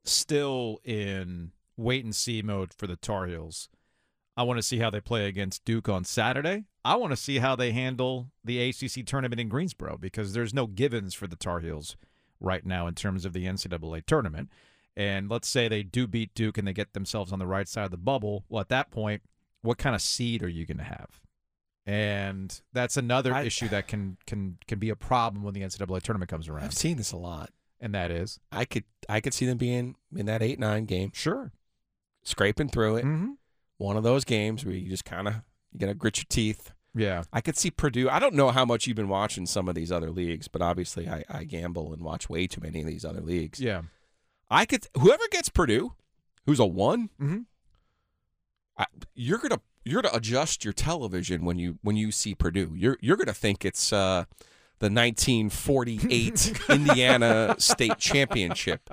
still 0.05 0.79
in 0.83 1.51
wait 1.77 2.03
and 2.03 2.15
see 2.15 2.41
mode 2.41 2.73
for 2.73 2.87
the 2.87 2.95
Tar 2.95 3.27
Heels. 3.27 3.69
I 4.35 4.43
want 4.43 4.57
to 4.57 4.63
see 4.63 4.79
how 4.79 4.89
they 4.89 4.99
play 4.99 5.27
against 5.27 5.63
Duke 5.63 5.87
on 5.87 6.03
Saturday. 6.03 6.65
I 6.83 6.95
want 6.95 7.11
to 7.11 7.17
see 7.17 7.37
how 7.37 7.55
they 7.55 7.71
handle 7.71 8.31
the 8.43 8.69
ACC 8.69 9.05
tournament 9.05 9.39
in 9.39 9.47
Greensboro 9.47 9.97
because 9.97 10.33
there's 10.33 10.53
no 10.53 10.67
givens 10.67 11.13
for 11.13 11.27
the 11.27 11.35
Tar 11.35 11.59
Heels 11.59 11.95
right 12.39 12.65
now 12.65 12.87
in 12.87 12.95
terms 12.95 13.25
of 13.25 13.33
the 13.33 13.45
NCAA 13.45 14.05
tournament. 14.05 14.49
And 14.95 15.29
let's 15.29 15.47
say 15.47 15.67
they 15.67 15.83
do 15.83 16.07
beat 16.07 16.33
Duke 16.35 16.57
and 16.57 16.67
they 16.67 16.73
get 16.73 16.93
themselves 16.93 17.31
on 17.31 17.39
the 17.39 17.47
right 17.47 17.67
side 17.67 17.85
of 17.85 17.91
the 17.91 17.97
bubble. 17.97 18.43
Well, 18.49 18.61
at 18.61 18.69
that 18.69 18.91
point, 18.91 19.21
what 19.61 19.77
kind 19.77 19.95
of 19.95 20.01
seed 20.01 20.43
are 20.43 20.49
you 20.49 20.65
going 20.65 20.77
to 20.77 20.83
have? 20.83 21.21
And 21.85 22.59
that's 22.73 22.97
another 22.97 23.33
I- 23.33 23.43
issue 23.43 23.67
that 23.69 23.87
can 23.87 24.17
can 24.25 24.57
can 24.67 24.79
be 24.79 24.89
a 24.89 24.95
problem 24.95 25.43
when 25.43 25.53
the 25.53 25.61
NCAA 25.61 26.01
tournament 26.01 26.29
comes 26.29 26.47
around. 26.47 26.65
I've 26.65 26.73
seen 26.73 26.97
this 26.97 27.11
a 27.11 27.17
lot. 27.17 27.49
And 27.79 27.93
that 27.93 28.11
is 28.11 28.39
I 28.51 28.63
could 28.63 28.85
I 29.09 29.19
could 29.19 29.33
see 29.33 29.45
them 29.45 29.57
being 29.57 29.95
in 30.15 30.25
that 30.27 30.41
eight 30.41 30.59
nine 30.59 30.85
game, 30.85 31.11
sure. 31.13 31.51
Scraping 32.23 32.69
through 32.69 32.97
it. 32.97 33.05
Mm-hmm. 33.05 33.31
One 33.77 33.97
of 33.97 34.03
those 34.03 34.23
games 34.23 34.65
where 34.65 34.75
you 34.75 34.89
just 34.89 35.05
kind 35.05 35.27
of 35.27 35.35
you 35.71 35.79
gotta 35.79 35.93
grit 35.93 36.17
your 36.17 36.25
teeth. 36.29 36.71
Yeah. 36.95 37.23
I 37.33 37.41
could 37.41 37.57
see 37.57 37.71
Purdue. 37.71 38.09
I 38.09 38.19
don't 38.19 38.35
know 38.35 38.51
how 38.51 38.65
much 38.65 38.85
you've 38.85 38.95
been 38.95 39.09
watching 39.09 39.45
some 39.47 39.67
of 39.67 39.73
these 39.73 39.91
other 39.91 40.11
leagues, 40.11 40.47
but 40.47 40.61
obviously 40.61 41.09
I, 41.09 41.23
I 41.27 41.43
gamble 41.43 41.91
and 41.91 42.03
watch 42.03 42.29
way 42.29 42.45
too 42.45 42.61
many 42.61 42.81
of 42.81 42.87
these 42.87 43.03
other 43.03 43.21
leagues. 43.21 43.59
Yeah. 43.59 43.81
I 44.49 44.65
could 44.65 44.85
whoever 44.95 45.23
gets 45.31 45.49
Purdue, 45.49 45.93
who's 46.45 46.59
a 46.59 46.65
one, 46.65 47.09
Mm-hmm. 47.19 47.39
I, 48.77 48.85
you're 49.15 49.37
gonna 49.39 49.61
you're 49.85 50.01
gonna 50.01 50.15
adjust 50.15 50.63
your 50.63 50.73
television 50.73 51.45
when 51.45 51.59
you 51.59 51.77
when 51.81 51.95
you 51.95 52.11
see 52.11 52.33
Purdue. 52.35 52.73
You're 52.75 52.97
you're 53.01 53.17
gonna 53.17 53.33
think 53.33 53.65
it's 53.65 53.93
uh, 53.93 54.25
the 54.79 54.89
1948 54.89 56.61
Indiana 56.69 57.55
State 57.57 57.97
Championship. 57.97 58.89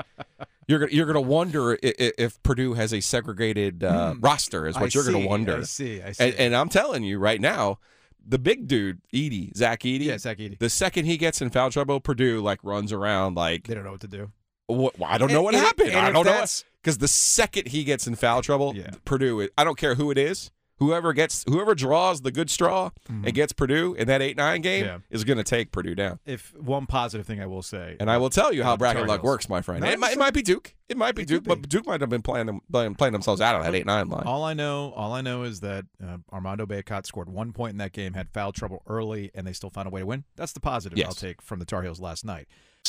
You're 0.68 0.78
gonna 0.80 0.92
you're 0.92 1.06
gonna 1.06 1.20
wonder 1.20 1.76
if, 1.82 2.12
if 2.18 2.42
Purdue 2.42 2.75
has 2.75 2.92
a 2.94 3.00
segregated 3.00 3.82
uh, 3.82 4.14
roster. 4.20 4.66
Is 4.68 4.78
what 4.78 4.94
you're 4.94 5.04
gonna 5.04 5.26
wonder. 5.26 5.56
Hmm. 5.56 5.60
I 5.62 5.64
see. 5.64 6.02
I 6.02 6.12
see. 6.12 6.25
And, 6.25 6.34
and 6.37 6.56
I'm 6.56 6.68
telling 6.68 7.02
you 7.02 7.18
right 7.18 7.40
now, 7.40 7.78
the 8.25 8.38
big 8.38 8.68
dude, 8.68 9.00
Edey, 9.12 9.56
Zach 9.56 9.80
Edey, 9.80 10.04
yeah, 10.04 10.18
Zach 10.18 10.38
Edey. 10.38 10.58
the 10.58 10.70
second 10.70 11.06
he 11.06 11.16
gets 11.16 11.42
in 11.42 11.50
foul 11.50 11.70
trouble, 11.70 11.99
Purdue 12.00 12.40
like 12.40 12.60
runs 12.62 12.92
around 12.92 13.34
like 13.37 13.66
They 13.66 13.75
don't 13.75 13.82
know 13.84 13.90
what 13.92 14.00
to 14.02 14.08
do. 14.08 14.30
what, 14.66 14.94
I 15.04 15.18
don't 15.18 15.28
know 15.32 15.37
And- 15.38 15.44
what 15.44 15.54
and- 15.54 15.64
happened. 15.64 15.92
I 15.94 16.12
don't 16.12 16.25
know 16.25 16.44
because 16.82 16.99
the 16.99 17.08
second 17.08 17.68
he 17.68 17.82
gets 17.82 18.06
in 18.06 18.14
foul 18.14 18.40
trouble, 18.42 18.72
Yeah. 18.76 18.90
Purdue. 19.04 19.49
I 19.58 19.64
don't 19.64 19.76
care 19.76 19.96
who 19.96 20.10
it 20.12 20.18
is. 20.18 20.52
Whoever 20.80 21.12
gets, 21.12 21.44
whoever 21.49 21.75
draws 21.75 22.22
the 22.22 22.32
good 22.32 22.50
straw 22.50 22.90
and 23.08 23.32
gets 23.34 23.52
Purdue 23.52 23.94
in 23.94 24.08
that 24.08 24.20
eight 24.22 24.37
nine 24.37 24.60
game 24.62 24.84
Mm-hmm. 24.87 24.88
Yeah. 24.88 24.99
is 25.16 25.25
going 25.25 25.37
to 25.37 25.44
take 25.44 25.70
Purdue 25.72 25.94
down. 25.94 26.18
If 26.26 26.52
one 26.58 26.87
positive 26.87 27.26
thing 27.26 27.40
I 27.40 27.46
will 27.46 27.62
say, 27.62 27.96
And 28.00 28.10
I 28.10 28.16
will 28.16 28.30
tell 28.30 28.52
you 28.52 28.62
how 28.64 28.76
bracket 28.78 29.06
luck 29.06 29.22
works, 29.22 29.49
my 29.49 29.60
friend. 29.60 29.84
It 29.84 29.99
might, 29.99 30.12
it 30.12 30.18
might 30.18 30.32
be 30.34 30.42
Duke. 30.42 30.75
It 30.88 30.96
might 30.96 31.14
be 31.14 31.22
It 31.22 31.28
Duke, 31.28 31.44
could 31.44 31.60
but 31.62 31.68
Duke 31.68 31.87
might 31.87 32.00
have 32.00 32.08
been 32.10 32.22
playing 32.22 32.46
them, 32.46 32.60
playing, 32.72 32.94
playing 32.96 33.12
themselves 33.12 33.40
out 33.40 33.54
of 33.56 33.62
that 33.62 33.75
eight 33.75 33.87
nine 33.87 34.08
line. 34.08 34.25
all 34.26 34.42
I 34.42 34.54
know, 34.54 34.92
all 34.96 35.12
I 35.12 35.20
know 35.20 35.42
is 35.42 35.60
that 35.60 35.84
uh, 36.02 36.16
Armando 36.32 36.64
Bacot 36.66 37.04
scored 37.06 37.28
one 37.28 37.52
point 37.52 37.72
in 37.72 37.78
that 37.78 37.92
game, 37.92 38.14
had 38.14 38.30
foul 38.30 38.50
trouble 38.50 38.82
early, 38.87 39.30
and 39.34 39.46
they 39.46 39.52
still 39.52 39.70
found 39.70 39.87
a 39.87 39.90
way 39.90 40.00
to 40.00 40.06
win. 40.06 40.25
That's 40.37 40.52
the 40.52 40.60
positive 40.60 40.96
Yes. 40.99 41.06
I'll 41.08 41.12
take 41.14 41.42
from 41.42 41.58
the 41.58 41.64
Tar 41.66 41.82
Heels 41.82 42.00
last 42.00 42.25
night. 42.25 42.49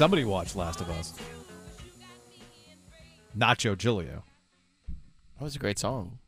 Somebody 0.00 0.24
watched 0.24 0.56
Last 0.56 0.80
of 0.80 0.88
Us. 0.88 1.12
Nacho 3.36 3.76
Gilio. 3.76 4.22
That 5.36 5.44
was 5.44 5.54
a 5.54 5.58
great 5.58 5.78
song. 5.78 6.20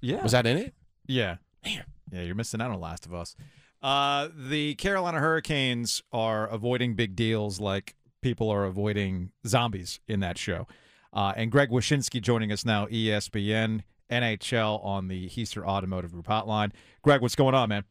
Yeah. 0.00 0.22
Was 0.22 0.32
that 0.32 0.46
in 0.46 0.56
it? 0.56 0.74
Yeah. 1.06 1.36
Man. 1.62 1.84
Yeah, 2.10 2.22
you're 2.22 2.34
missing 2.34 2.62
out 2.62 2.70
on 2.70 2.80
Last 2.80 3.04
of 3.04 3.12
Us. 3.12 3.36
Uh, 3.82 4.28
the 4.34 4.74
Carolina 4.76 5.18
Hurricanes 5.20 6.02
are 6.14 6.46
avoiding 6.46 6.94
big 6.94 7.14
deals 7.14 7.60
like 7.60 7.94
people 8.22 8.48
are 8.48 8.64
avoiding 8.64 9.32
zombies 9.46 10.00
in 10.08 10.20
that 10.20 10.38
show. 10.38 10.66
Uh, 11.12 11.34
and 11.36 11.52
Greg 11.52 11.68
Wyshynski 11.68 12.22
joining 12.22 12.50
us 12.52 12.64
now, 12.64 12.86
ESPN, 12.86 13.82
NHL 14.10 14.82
on 14.82 15.08
the 15.08 15.28
Heister 15.28 15.62
Automotive 15.62 16.10
Group 16.10 16.26
Hotline. 16.26 16.72
Greg, 17.02 17.20
what's 17.20 17.36
going 17.36 17.54
on, 17.54 17.68
man? 17.68 17.84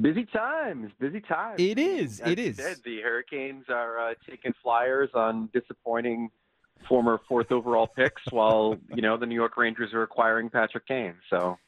Busy 0.00 0.24
times, 0.24 0.90
busy 0.98 1.20
times. 1.20 1.60
It 1.60 1.78
is, 1.78 2.20
As 2.20 2.32
it 2.32 2.38
is. 2.40 2.56
said, 2.56 2.78
the 2.84 3.00
Hurricanes 3.00 3.66
are 3.68 4.10
uh, 4.10 4.14
taking 4.28 4.52
flyers 4.62 5.10
on 5.14 5.48
disappointing 5.52 6.30
former 6.88 7.20
fourth 7.28 7.52
overall 7.52 7.86
picks, 7.86 8.22
while 8.30 8.76
you 8.94 9.02
know 9.02 9.16
the 9.16 9.26
New 9.26 9.36
York 9.36 9.56
Rangers 9.56 9.94
are 9.94 10.02
acquiring 10.02 10.50
Patrick 10.50 10.86
Kane. 10.86 11.14
So 11.30 11.58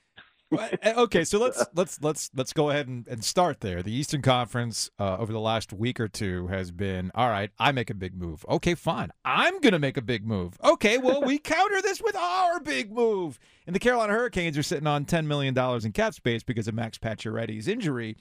okay, 0.53 1.25
so 1.25 1.39
let's 1.39 1.65
let's 1.75 2.01
let's 2.01 2.31
let's 2.35 2.53
go 2.53 2.71
ahead 2.71 2.87
and, 2.87 3.07
and 3.09 3.25
start 3.25 3.61
there. 3.61 3.83
The 3.83 3.93
Eastern 3.93 4.23
Conference 4.23 4.91
uh, 4.99 5.17
over 5.19 5.33
the 5.33 5.41
last 5.41 5.73
week 5.73 5.99
or 5.99 6.07
two 6.07 6.47
has 6.47 6.71
been 6.71 7.11
all 7.15 7.29
right. 7.29 7.51
I 7.59 7.73
make 7.73 7.91
a 7.91 7.95
big 7.95 8.15
move. 8.15 8.45
Okay, 8.49 8.75
fine. 8.77 9.11
I'm 9.25 9.61
gonna 9.61 9.81
make 9.81 9.97
a 9.97 10.03
big 10.03 10.25
move. 10.25 10.57
Okay, 10.63 10.99
well 10.99 11.21
we 11.23 11.39
counter 11.39 11.83
this 11.83 12.01
with 12.01 12.15
our 12.15 12.61
big 12.61 12.93
move. 12.93 13.41
And 13.67 13.75
the 13.75 13.81
Carolina 13.81 14.13
Hurricanes 14.13 14.57
are 14.57 14.63
sitting 14.63 14.87
on 14.87 15.05
ten 15.05 15.27
million 15.27 15.53
dollars 15.53 15.85
in 15.85 15.91
cap 15.91 16.15
space 16.15 16.45
because 16.45 16.69
of 16.69 16.75
Max 16.75 16.97
Pacioretty's 16.97 17.67
injury, 17.67 18.17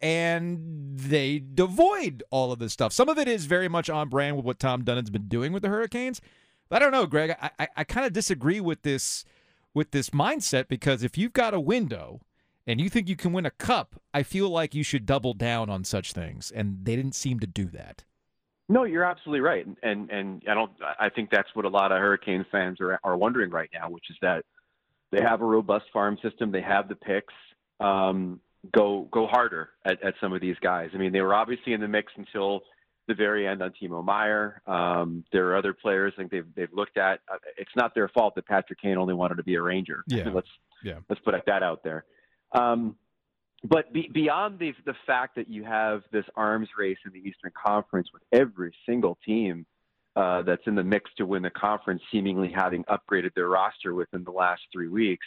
and 0.00 0.98
they 0.98 1.38
devoid 1.38 2.24
all 2.30 2.50
of 2.50 2.58
this 2.58 2.72
stuff. 2.72 2.92
Some 2.92 3.08
of 3.08 3.16
it 3.16 3.28
is 3.28 3.46
very 3.46 3.68
much 3.68 3.88
on 3.88 4.08
brand 4.08 4.36
with 4.36 4.44
what 4.44 4.58
Tom 4.58 4.82
Dundon's 4.82 5.10
been 5.10 5.28
doing 5.28 5.52
with 5.52 5.62
the 5.62 5.68
Hurricanes. 5.68 6.20
But 6.68 6.82
I 6.82 6.84
don't 6.84 6.92
know, 6.92 7.06
Greg. 7.06 7.36
I 7.40 7.50
I, 7.60 7.68
I 7.76 7.84
kind 7.84 8.06
of 8.06 8.12
disagree 8.12 8.60
with 8.60 8.82
this 8.82 9.24
with 9.74 9.90
this 9.90 10.10
mindset 10.10 10.68
because 10.68 11.02
if 11.02 11.16
you've 11.16 11.32
got 11.32 11.54
a 11.54 11.60
window 11.60 12.20
and 12.66 12.80
you 12.80 12.88
think 12.88 13.08
you 13.08 13.16
can 13.16 13.32
win 13.32 13.46
a 13.46 13.50
cup, 13.50 14.00
I 14.12 14.22
feel 14.22 14.48
like 14.48 14.74
you 14.74 14.82
should 14.82 15.06
double 15.06 15.34
down 15.34 15.70
on 15.70 15.84
such 15.84 16.12
things, 16.12 16.50
and 16.50 16.84
they 16.84 16.96
didn't 16.96 17.14
seem 17.14 17.40
to 17.40 17.46
do 17.46 17.66
that. 17.66 18.04
no, 18.68 18.84
you're 18.84 19.04
absolutely 19.04 19.40
right, 19.40 19.66
and 19.82 20.10
and 20.10 20.42
I 20.48 20.54
don't. 20.54 20.70
I 20.98 21.08
think 21.08 21.30
that's 21.30 21.48
what 21.54 21.64
a 21.64 21.68
lot 21.68 21.92
of 21.92 21.98
Hurricane 21.98 22.44
fans 22.52 22.80
are 22.80 23.00
are 23.02 23.16
wondering 23.16 23.50
right 23.50 23.70
now, 23.72 23.90
which 23.90 24.04
is 24.10 24.16
that 24.22 24.44
they 25.10 25.22
have 25.22 25.40
a 25.40 25.44
robust 25.44 25.86
farm 25.92 26.18
system, 26.22 26.52
they 26.52 26.62
have 26.62 26.88
the 26.88 26.94
picks. 26.94 27.34
Um, 27.80 28.40
go 28.72 29.08
go 29.10 29.26
harder 29.26 29.70
at, 29.84 30.02
at 30.04 30.14
some 30.20 30.32
of 30.32 30.40
these 30.40 30.56
guys. 30.60 30.90
I 30.94 30.98
mean, 30.98 31.12
they 31.12 31.22
were 31.22 31.34
obviously 31.34 31.72
in 31.72 31.80
the 31.80 31.88
mix 31.88 32.12
until 32.16 32.60
the 33.10 33.14
very 33.16 33.46
end 33.46 33.60
on 33.60 33.72
Timo 33.80 34.04
Meier. 34.04 34.62
Um, 34.66 35.24
there 35.32 35.48
are 35.48 35.56
other 35.56 35.74
players 35.74 36.12
I 36.16 36.18
think 36.20 36.30
they've 36.30 36.54
they've 36.54 36.72
looked 36.72 36.96
at. 36.96 37.20
Uh, 37.30 37.38
It's 37.58 37.74
not 37.74 37.92
their 37.94 38.08
fault 38.08 38.36
that 38.36 38.46
Patrick 38.46 38.80
Kane 38.80 38.96
only 38.96 39.14
wanted 39.14 39.34
to 39.36 39.42
be 39.42 39.56
a 39.56 39.62
Ranger. 39.62 40.04
Yeah. 40.06 40.28
let's 40.34 40.48
Yeah. 40.84 40.98
let's 41.08 41.20
put 41.22 41.34
that 41.46 41.62
out 41.62 41.82
there. 41.82 42.04
Um, 42.52 42.96
but 43.64 43.92
be, 43.92 44.08
beyond 44.12 44.58
the 44.60 44.72
the 44.86 44.94
fact 45.06 45.34
that 45.36 45.48
you 45.48 45.64
have 45.64 46.02
this 46.12 46.24
arms 46.36 46.68
race 46.78 46.98
in 47.04 47.12
the 47.12 47.18
Eastern 47.18 47.52
Conference 47.66 48.08
with 48.12 48.22
every 48.32 48.72
single 48.86 49.18
team 49.26 49.66
uh, 50.16 50.42
that's 50.42 50.62
in 50.66 50.76
the 50.76 50.84
mix 50.84 51.10
to 51.16 51.26
win 51.26 51.42
the 51.42 51.50
conference, 51.50 52.00
seemingly 52.12 52.50
having 52.54 52.84
upgraded 52.84 53.34
their 53.34 53.48
roster 53.48 53.94
within 53.94 54.22
the 54.24 54.30
last 54.30 54.62
three 54.72 54.88
weeks. 54.88 55.26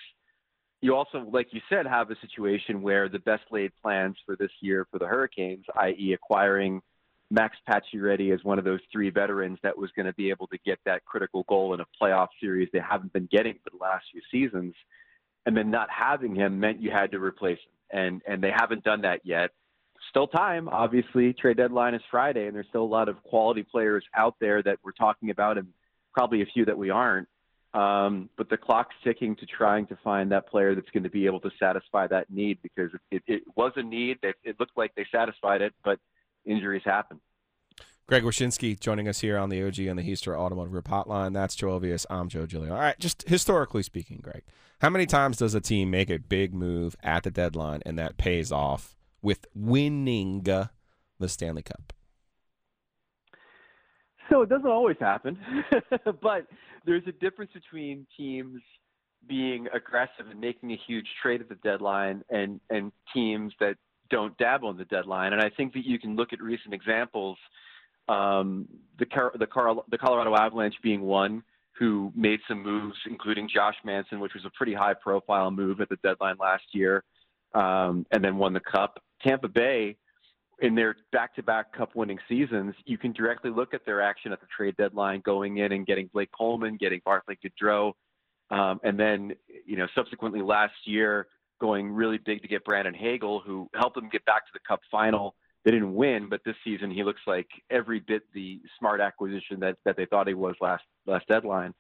You 0.82 0.96
also, 0.96 1.26
like 1.32 1.48
you 1.52 1.62
said, 1.70 1.86
have 1.86 2.12
a 2.12 2.16
situation 2.20 2.82
where 2.82 3.08
the 3.08 3.20
best 3.20 3.44
laid 3.52 3.72
plans 3.82 4.18
for 4.26 4.36
this 4.36 4.52
year 4.62 4.86
for 4.92 5.00
the 5.00 5.08
Hurricanes, 5.08 5.66
i.e., 5.78 6.14
acquiring 6.14 6.82
Max 7.34 7.58
Pacioretty 7.68 8.32
as 8.32 8.44
one 8.44 8.60
of 8.60 8.66
those 8.66 8.80
three 8.92 9.10
veterans 9.10 9.58
that 9.64 9.76
was 9.76 9.90
going 9.96 10.06
to 10.06 10.14
be 10.14 10.30
able 10.30 10.46
to 10.48 10.58
get 10.64 10.78
that 10.86 11.04
critical 11.04 11.44
goal 11.50 11.74
in 11.74 11.80
a 11.80 11.86
playoff 12.00 12.28
series 12.40 12.70
they 12.72 12.80
haven't 12.80 13.12
been 13.12 13.28
getting 13.32 13.56
for 13.64 13.72
the 13.72 13.82
last 13.82 14.06
few 14.12 14.22
seasons, 14.32 14.76
and 15.48 15.58
then 15.58 15.72
not 15.72 15.90
having 15.90 16.36
him 16.36 16.60
meant 16.60 16.80
you 16.80 16.92
had 16.92 17.12
to 17.12 17.20
replace 17.20 17.58
him, 17.58 18.00
and 18.00 18.22
and 18.28 18.44
they 18.44 18.52
haven't 18.56 18.84
done 18.84 19.02
that 19.02 19.22
yet. 19.24 19.50
Still 20.12 20.28
time, 20.28 20.70
obviously. 20.70 21.34
Trade 21.34 21.58
deadline 21.58 21.96
is 21.96 22.02
Friday, 22.12 22.46
and 22.46 22.56
there's 22.56 22.68
still 22.70 22.84
a 22.84 22.86
lot 22.86 23.10
of 23.10 23.22
quality 23.24 23.64
players 23.64 24.06
out 24.16 24.36
there 24.40 24.62
that 24.62 24.78
we're 24.84 24.92
talking 24.92 25.32
about, 25.32 25.58
and 25.58 25.68
probably 26.14 26.44
a 26.44 26.46
few 26.46 26.66
that 26.66 26.78
we 26.78 26.92
aren't. 26.92 27.28
Um, 27.74 28.30
but 28.38 28.50
the 28.50 28.58
clock's 28.58 28.94
ticking 29.04 29.36
to 29.38 29.48
trying 29.48 29.88
to 29.88 29.98
find 30.04 30.32
that 30.32 30.48
player 30.48 30.76
that's 30.76 30.90
going 30.92 31.04
to 31.04 31.10
be 31.10 31.26
able 31.26 31.40
to 31.40 31.50
satisfy 31.60 32.06
that 32.08 32.30
need 32.30 32.60
because 32.62 32.92
it, 33.10 33.24
it 33.26 33.42
was 33.56 33.72
a 33.76 33.82
need. 33.82 34.20
It, 34.22 34.36
it 34.44 34.60
looked 34.60 34.78
like 34.78 34.94
they 34.94 35.08
satisfied 35.12 35.64
it, 35.64 35.74
but 35.84 35.98
injuries 36.46 36.84
happen. 36.86 37.20
Greg 38.06 38.24
Wyshynski 38.24 38.78
joining 38.80 39.08
us 39.08 39.22
here 39.22 39.38
on 39.38 39.50
the 39.50 39.64
OG 39.64 39.80
and 39.80 39.98
the 39.98 40.04
Heister 40.04 40.38
Automotive 40.38 40.72
Group 40.72 40.90
Hotline. 40.90 41.34
That's 41.34 41.56
Joe 41.56 41.80
Ovies. 41.80 42.06
I'm 42.10 42.28
Joe 42.28 42.46
Giglio. 42.46 42.74
All 42.74 42.80
right, 42.80 43.00
just 43.00 43.28
historically 43.28 43.82
speaking, 43.82 44.20
Greg, 44.22 44.44
how 44.82 44.90
many 44.90 45.06
times 45.06 45.38
does 45.38 45.56
a 45.56 45.62
team 45.62 45.90
make 45.90 46.10
a 46.10 46.20
big 46.20 46.54
move 46.54 46.98
at 47.02 47.24
the 47.24 47.32
deadline 47.32 47.82
and 47.86 47.98
that 47.98 48.18
pays 48.18 48.52
off 48.52 48.98
with 49.22 49.46
winning 49.56 50.42
the 50.44 50.70
Stanley 51.28 51.64
Cup? 51.64 51.94
So 54.30 54.42
it 54.42 54.50
doesn't 54.50 54.68
always 54.68 54.98
happen, 55.00 55.38
but 56.22 56.48
there's 56.86 57.04
a 57.08 57.12
difference 57.14 57.52
between 57.54 58.06
teams 58.18 58.62
being 59.28 59.68
aggressive 59.74 60.26
and 60.30 60.40
making 60.42 60.72
a 60.72 60.78
huge 60.86 61.08
trade 61.22 61.40
at 61.40 61.48
the 61.48 61.56
deadline 61.56 62.24
and, 62.30 62.60
and 62.70 62.92
teams 63.14 63.54
that 63.60 63.76
don't 64.10 64.38
dabble 64.38 64.70
in 64.70 64.78
the 64.78 64.86
deadline. 64.86 65.34
And 65.34 65.42
I 65.42 65.50
think 65.50 65.74
that 65.74 65.86
you 65.86 66.00
can 66.00 66.16
look 66.16 66.34
at 66.34 66.42
recent 66.42 66.74
examples, 66.74 67.38
um, 68.08 68.68
the, 69.00 69.06
Car- 69.06 69.34
the, 69.38 69.48
Car- 69.48 69.84
the 69.90 69.98
Colorado 69.98 70.36
Avalanche 70.36 70.76
being 70.84 71.02
one 71.02 71.44
who 71.78 72.12
made 72.16 72.40
some 72.48 72.62
moves, 72.62 72.96
including 73.10 73.50
Josh 73.54 73.76
Manson, 73.84 74.20
which 74.20 74.34
was 74.34 74.46
a 74.46 74.52
pretty 74.52 74.74
high 74.74 74.94
profile 74.94 75.50
move 75.50 75.82
at 75.82 75.90
the 75.90 75.98
deadline 75.98 76.36
last 76.40 76.64
year, 76.72 77.04
um, 77.56 78.06
and 78.12 78.24
then 78.24 78.38
won 78.38 78.54
the 78.54 78.60
cup. 78.60 79.00
Tampa 79.24 79.48
Bay, 79.48 79.98
in 80.60 80.76
their 80.76 80.96
back-to-back 81.12 81.74
cup-winning 81.74 82.20
seasons, 82.30 82.76
you 82.86 82.98
can 82.98 83.12
directly 83.12 83.50
look 83.50 83.74
at 83.74 83.86
their 83.86 84.02
action 84.02 84.32
at 84.32 84.40
the 84.40 84.48
trade 84.56 84.78
deadline, 84.78 85.22
going 85.26 85.58
in 85.58 85.72
and 85.72 85.86
getting 85.88 86.10
Blake 86.14 86.30
Coleman, 86.32 86.78
getting 86.78 87.02
Barclay 87.04 87.38
Goodrow, 87.44 87.94
um, 88.52 88.80
and 88.84 89.00
then 89.00 89.34
you 89.66 89.78
know 89.78 89.88
subsequently 89.96 90.42
last 90.42 90.76
year 90.86 91.28
going 91.64 91.90
really 91.90 92.18
big 92.18 92.42
to 92.42 92.48
get 92.50 92.66
Brandon 92.66 92.94
Hagel, 92.94 93.40
who 93.40 93.70
helped 93.74 93.96
them 93.96 94.10
get 94.12 94.26
back 94.26 94.46
to 94.46 94.52
the 94.54 94.60
Cup 94.68 94.82
final. 94.92 95.34
They 95.64 95.72
didn't 95.72 95.96
win, 95.96 96.28
but 96.30 96.42
this 96.46 96.58
season 96.62 96.92
he 96.92 97.06
looks 97.06 97.22
like 97.26 97.48
every 97.70 98.02
bit 98.02 98.24
the 98.34 98.60
smart 98.78 99.00
acquisition 99.00 99.62
that 99.62 99.78
that 99.86 99.96
they 99.96 100.06
thought 100.06 100.28
he 100.28 100.34
was 100.34 100.56
last 100.60 100.84
last 101.08 101.26
deadline. 101.30 101.74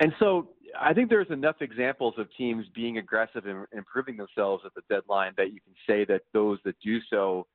And 0.00 0.12
so 0.18 0.48
I 0.80 0.92
think 0.92 1.10
there's 1.10 1.30
enough 1.30 1.56
examples 1.60 2.14
of 2.18 2.26
teams 2.36 2.66
being 2.74 2.98
aggressive 2.98 3.46
and 3.46 3.64
improving 3.72 4.16
themselves 4.16 4.64
at 4.66 4.72
the 4.74 4.82
deadline 4.92 5.34
that 5.36 5.52
you 5.52 5.60
can 5.60 5.74
say 5.88 6.04
that 6.06 6.22
those 6.32 6.58
that 6.64 6.74
do 6.84 6.98
so 7.08 7.46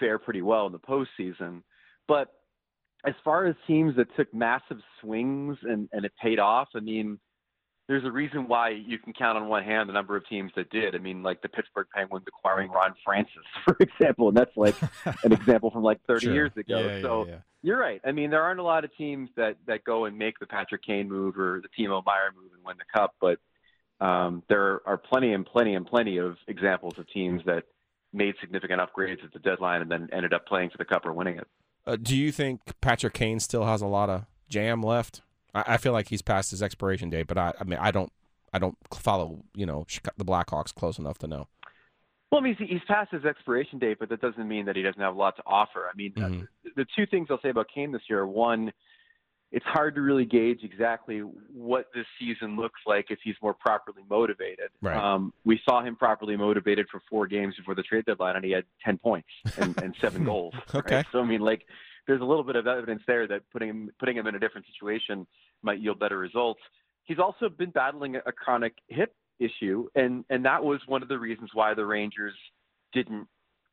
fare 0.00 0.18
pretty 0.18 0.42
well 0.42 0.66
in 0.66 0.72
the 0.72 0.80
postseason. 0.80 1.62
But 2.08 2.32
as 3.06 3.14
far 3.22 3.46
as 3.46 3.54
teams 3.68 3.94
that 3.94 4.08
took 4.16 4.34
massive 4.34 4.78
swings 5.00 5.56
and, 5.62 5.88
and 5.92 6.04
it 6.04 6.12
paid 6.20 6.40
off, 6.40 6.70
I 6.74 6.80
mean, 6.80 7.20
there's 7.86 8.04
a 8.04 8.10
reason 8.10 8.48
why 8.48 8.70
you 8.70 8.98
can 8.98 9.12
count 9.12 9.36
on 9.36 9.46
one 9.48 9.62
hand 9.62 9.88
the 9.88 9.92
number 9.92 10.16
of 10.16 10.26
teams 10.26 10.50
that 10.56 10.70
did. 10.70 10.94
I 10.94 10.98
mean, 10.98 11.22
like 11.22 11.42
the 11.42 11.48
Pittsburgh 11.48 11.86
Penguins 11.94 12.24
acquiring 12.26 12.70
Ron 12.70 12.94
Francis, 13.04 13.34
for 13.64 13.76
example, 13.80 14.28
and 14.28 14.36
that's 14.36 14.56
like 14.56 14.74
an 15.22 15.32
example 15.32 15.70
from 15.70 15.82
like 15.82 16.00
30 16.06 16.24
Sure. 16.26 16.34
years 16.34 16.52
ago. 16.56 16.78
Yeah, 16.78 16.96
yeah, 16.96 17.02
so 17.02 17.26
yeah. 17.26 17.36
you're 17.62 17.78
right. 17.78 18.00
I 18.04 18.12
mean, 18.12 18.30
there 18.30 18.42
aren't 18.42 18.60
a 18.60 18.64
lot 18.64 18.84
of 18.84 18.96
teams 18.96 19.28
that 19.36 19.56
that 19.66 19.84
go 19.84 20.06
and 20.06 20.16
make 20.16 20.38
the 20.38 20.46
Patrick 20.46 20.82
Kane 20.82 21.08
move 21.08 21.38
or 21.38 21.60
the 21.62 21.68
Timo 21.78 22.02
Meier 22.06 22.32
move 22.34 22.52
and 22.54 22.64
win 22.64 22.76
the 22.78 22.98
cup, 22.98 23.14
but 23.20 23.38
um, 24.04 24.42
there 24.48 24.80
are 24.86 24.96
plenty 24.96 25.32
and 25.32 25.44
plenty 25.46 25.74
and 25.74 25.86
plenty 25.86 26.16
of 26.18 26.36
examples 26.48 26.98
of 26.98 27.08
teams 27.10 27.42
that 27.46 27.64
made 28.12 28.34
significant 28.40 28.80
upgrades 28.80 29.22
at 29.24 29.32
the 29.32 29.38
deadline 29.40 29.82
and 29.82 29.90
then 29.90 30.08
ended 30.12 30.32
up 30.32 30.46
playing 30.46 30.70
for 30.70 30.78
the 30.78 30.84
cup 30.84 31.04
or 31.04 31.12
winning 31.12 31.36
it. 31.36 31.46
Uh, 31.86 31.96
do 31.96 32.16
you 32.16 32.32
think 32.32 32.60
Patrick 32.80 33.12
Kane 33.12 33.40
still 33.40 33.64
has 33.66 33.82
a 33.82 33.86
lot 33.86 34.08
of 34.08 34.24
jam 34.48 34.82
left? 34.82 35.20
I, 35.54 35.64
I 35.74 35.76
feel 35.76 35.92
like 35.92 36.08
he's 36.08 36.22
past 36.22 36.50
his 36.50 36.62
expiration 36.62 37.10
date, 37.10 37.26
but 37.26 37.38
I, 37.38 37.52
I 37.60 37.64
mean, 37.64 37.78
I 37.80 37.90
don't, 37.90 38.12
I 38.52 38.58
don't 38.58 38.76
follow, 38.92 39.42
you 39.54 39.66
know, 39.66 39.86
the 40.16 40.24
Blackhawks 40.24 40.74
close 40.74 40.98
enough 40.98 41.18
to 41.18 41.26
know. 41.26 41.48
Well, 42.30 42.40
I 42.40 42.44
mean, 42.44 42.56
he's, 42.58 42.68
he's 42.68 42.80
past 42.88 43.12
his 43.12 43.24
expiration 43.24 43.78
date, 43.78 43.98
but 44.00 44.08
that 44.08 44.20
doesn't 44.20 44.48
mean 44.48 44.66
that 44.66 44.74
he 44.76 44.82
doesn't 44.82 45.00
have 45.00 45.14
a 45.14 45.18
lot 45.18 45.36
to 45.36 45.42
offer. 45.46 45.88
I 45.92 45.96
mean, 45.96 46.12
uh, 46.16 46.20
Mhm. 46.20 46.48
the 46.76 46.86
two 46.96 47.06
things 47.06 47.28
I'll 47.30 47.40
say 47.40 47.50
about 47.50 47.66
Kane 47.72 47.92
this 47.92 48.02
year: 48.08 48.26
one, 48.26 48.72
it's 49.52 49.64
hard 49.66 49.94
to 49.94 50.00
really 50.00 50.24
gauge 50.24 50.60
exactly 50.64 51.18
what 51.20 51.86
this 51.94 52.06
season 52.18 52.56
looks 52.56 52.80
like 52.86 53.06
if 53.10 53.20
he's 53.22 53.36
more 53.40 53.54
properly 53.54 54.02
motivated. 54.10 54.70
Right. 54.82 54.96
Um, 54.96 55.32
we 55.44 55.60
saw 55.64 55.82
him 55.84 55.94
properly 55.94 56.36
motivated 56.36 56.88
for 56.90 57.00
four 57.08 57.28
games 57.28 57.54
before 57.56 57.76
the 57.76 57.84
trade 57.84 58.04
deadline, 58.04 58.34
and 58.34 58.44
he 58.44 58.50
had 58.50 58.64
ten 58.84 58.98
points 58.98 59.28
and, 59.56 59.80
and 59.80 59.94
seven 60.00 60.24
goals. 60.30 60.54
Okay. 60.74 60.96
Right? 60.96 61.06
So 61.12 61.20
I 61.20 61.24
mean, 61.24 61.40
like, 61.40 61.64
there's 62.06 62.20
a 62.20 62.24
little 62.24 62.44
bit 62.44 62.56
of 62.56 62.66
evidence 62.66 63.02
there 63.06 63.26
that 63.28 63.42
putting 63.52 63.68
him 63.68 63.90
putting 63.98 64.16
him 64.16 64.26
in 64.26 64.34
a 64.34 64.38
different 64.38 64.66
situation 64.72 65.26
might 65.62 65.80
yield 65.80 65.98
better 65.98 66.18
results. 66.18 66.60
He's 67.04 67.18
also 67.18 67.48
been 67.48 67.70
battling 67.70 68.16
a 68.16 68.32
chronic 68.32 68.74
hip 68.88 69.14
issue, 69.38 69.88
and 69.94 70.24
and 70.30 70.44
that 70.44 70.62
was 70.62 70.80
one 70.86 71.02
of 71.02 71.08
the 71.08 71.18
reasons 71.18 71.50
why 71.54 71.74
the 71.74 71.84
Rangers 71.84 72.34
didn't 72.92 73.26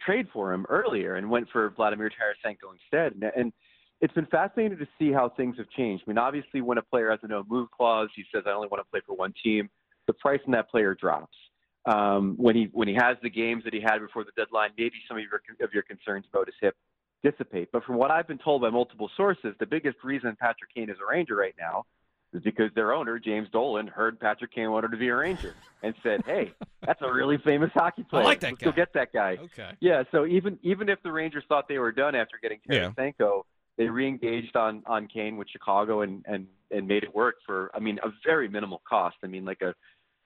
trade 0.06 0.28
for 0.34 0.52
him 0.54 0.66
earlier 0.70 1.16
and 1.16 1.30
went 1.30 1.48
for 1.52 1.70
Vladimir 1.72 2.10
Tarasenko 2.10 2.74
instead. 2.74 3.14
And, 3.14 3.32
and 3.36 3.54
it's 4.02 4.14
been 4.14 4.26
fascinating 4.26 4.80
to 4.80 4.88
see 4.98 5.12
how 5.12 5.30
things 5.30 5.58
have 5.58 5.70
changed. 5.70 6.04
I 6.08 6.10
mean, 6.10 6.18
obviously, 6.18 6.62
when 6.62 6.78
a 6.80 6.82
player 6.82 7.12
has 7.12 7.20
a 7.24 7.28
no 7.28 7.44
move 7.48 7.70
clause, 7.72 8.10
he 8.16 8.24
says, 8.34 8.44
"I 8.48 8.52
only 8.52 8.68
want 8.68 8.84
to 8.86 8.90
play 8.90 9.02
for 9.06 9.16
one 9.16 9.34
team." 9.44 9.70
The 10.08 10.14
price 10.14 10.40
on 10.46 10.54
that 10.54 10.70
player 10.70 10.96
drops. 10.96 11.38
Um, 11.86 12.36
when 12.38 12.56
he 12.56 12.70
when 12.74 12.88
he 12.88 12.96
has 12.96 13.18
the 13.22 13.30
games 13.30 13.64
that 13.64 13.74
he 13.74 13.82
had 13.82 14.00
before 14.00 14.24
the 14.24 14.32
deadline, 14.36 14.72
maybe 14.78 14.96
some 15.08 15.18
of 15.18 15.24
your 15.24 15.42
of 15.62 15.74
your 15.74 15.84
concerns 15.84 16.26
about 16.32 16.48
his 16.48 16.56
hip 16.62 16.76
dissipate. 17.24 17.70
But 17.72 17.84
from 17.84 17.96
what 17.98 18.12
I've 18.12 18.28
been 18.28 18.38
told 18.38 18.62
by 18.62 18.70
multiple 18.70 19.10
sources, 19.16 19.56
the 19.60 19.66
biggest 19.66 19.98
reason 20.04 20.36
Patrick 20.40 20.74
Kane 20.74 20.90
is 20.90 20.98
a 21.01 21.10
Ranger 21.12 21.36
right 21.36 21.56
now 21.60 21.86
is 22.34 22.42
because 22.44 22.72
their 22.75 22.94
owner 22.94 23.20
James 23.20 23.50
Dolan 23.51 23.88
heard 23.88 24.20
Patrick 24.20 24.54
Kane 24.54 24.72
wanted 24.72 24.92
to 24.92 24.98
be 24.98 25.10
a 25.10 25.16
Ranger 25.16 25.54
and 25.84 25.94
said, 26.01 26.24
"Hey, 26.25 26.54
that's 26.86 27.01
a 27.01 27.12
really 27.12 27.38
famous 27.38 27.72
hockey 27.74 28.04
player. 28.04 28.24
like 28.24 28.40
that 28.42 28.51
Let's 28.51 28.62
guy." 28.63 28.66
go 28.66 28.72
get 28.75 28.94
that 28.94 29.13
guy." 29.13 29.38
Okay. 29.42 29.72
Yeah. 29.82 30.04
So 30.12 30.25
even 30.25 30.58
even 30.63 30.90
if 30.90 31.01
the 31.04 31.12
Rangers 31.12 31.44
thought 31.50 31.68
they 31.68 31.78
were 31.80 31.92
done 31.92 32.16
after 32.16 32.38
getting 32.42 32.60
Yeah. 32.70 32.92
Tarasenko, 32.98 33.44
they 33.78 33.86
re-engaged 33.90 34.56
on 34.56 34.84
on 34.86 35.08
Kane 35.08 35.38
with 35.38 35.50
Chicago 35.50 36.01
and 36.01 36.24
and 36.28 36.48
and 36.72 36.88
made 36.88 37.04
it 37.04 37.13
work 37.13 37.36
for 37.46 37.70
I 37.75 37.80
mean 37.80 38.00
a 38.04 38.10
very 38.25 38.48
minimal 38.48 38.82
cost. 38.88 39.18
I 39.24 39.28
mean 39.28 39.44
like 39.46 39.62
a 39.62 39.75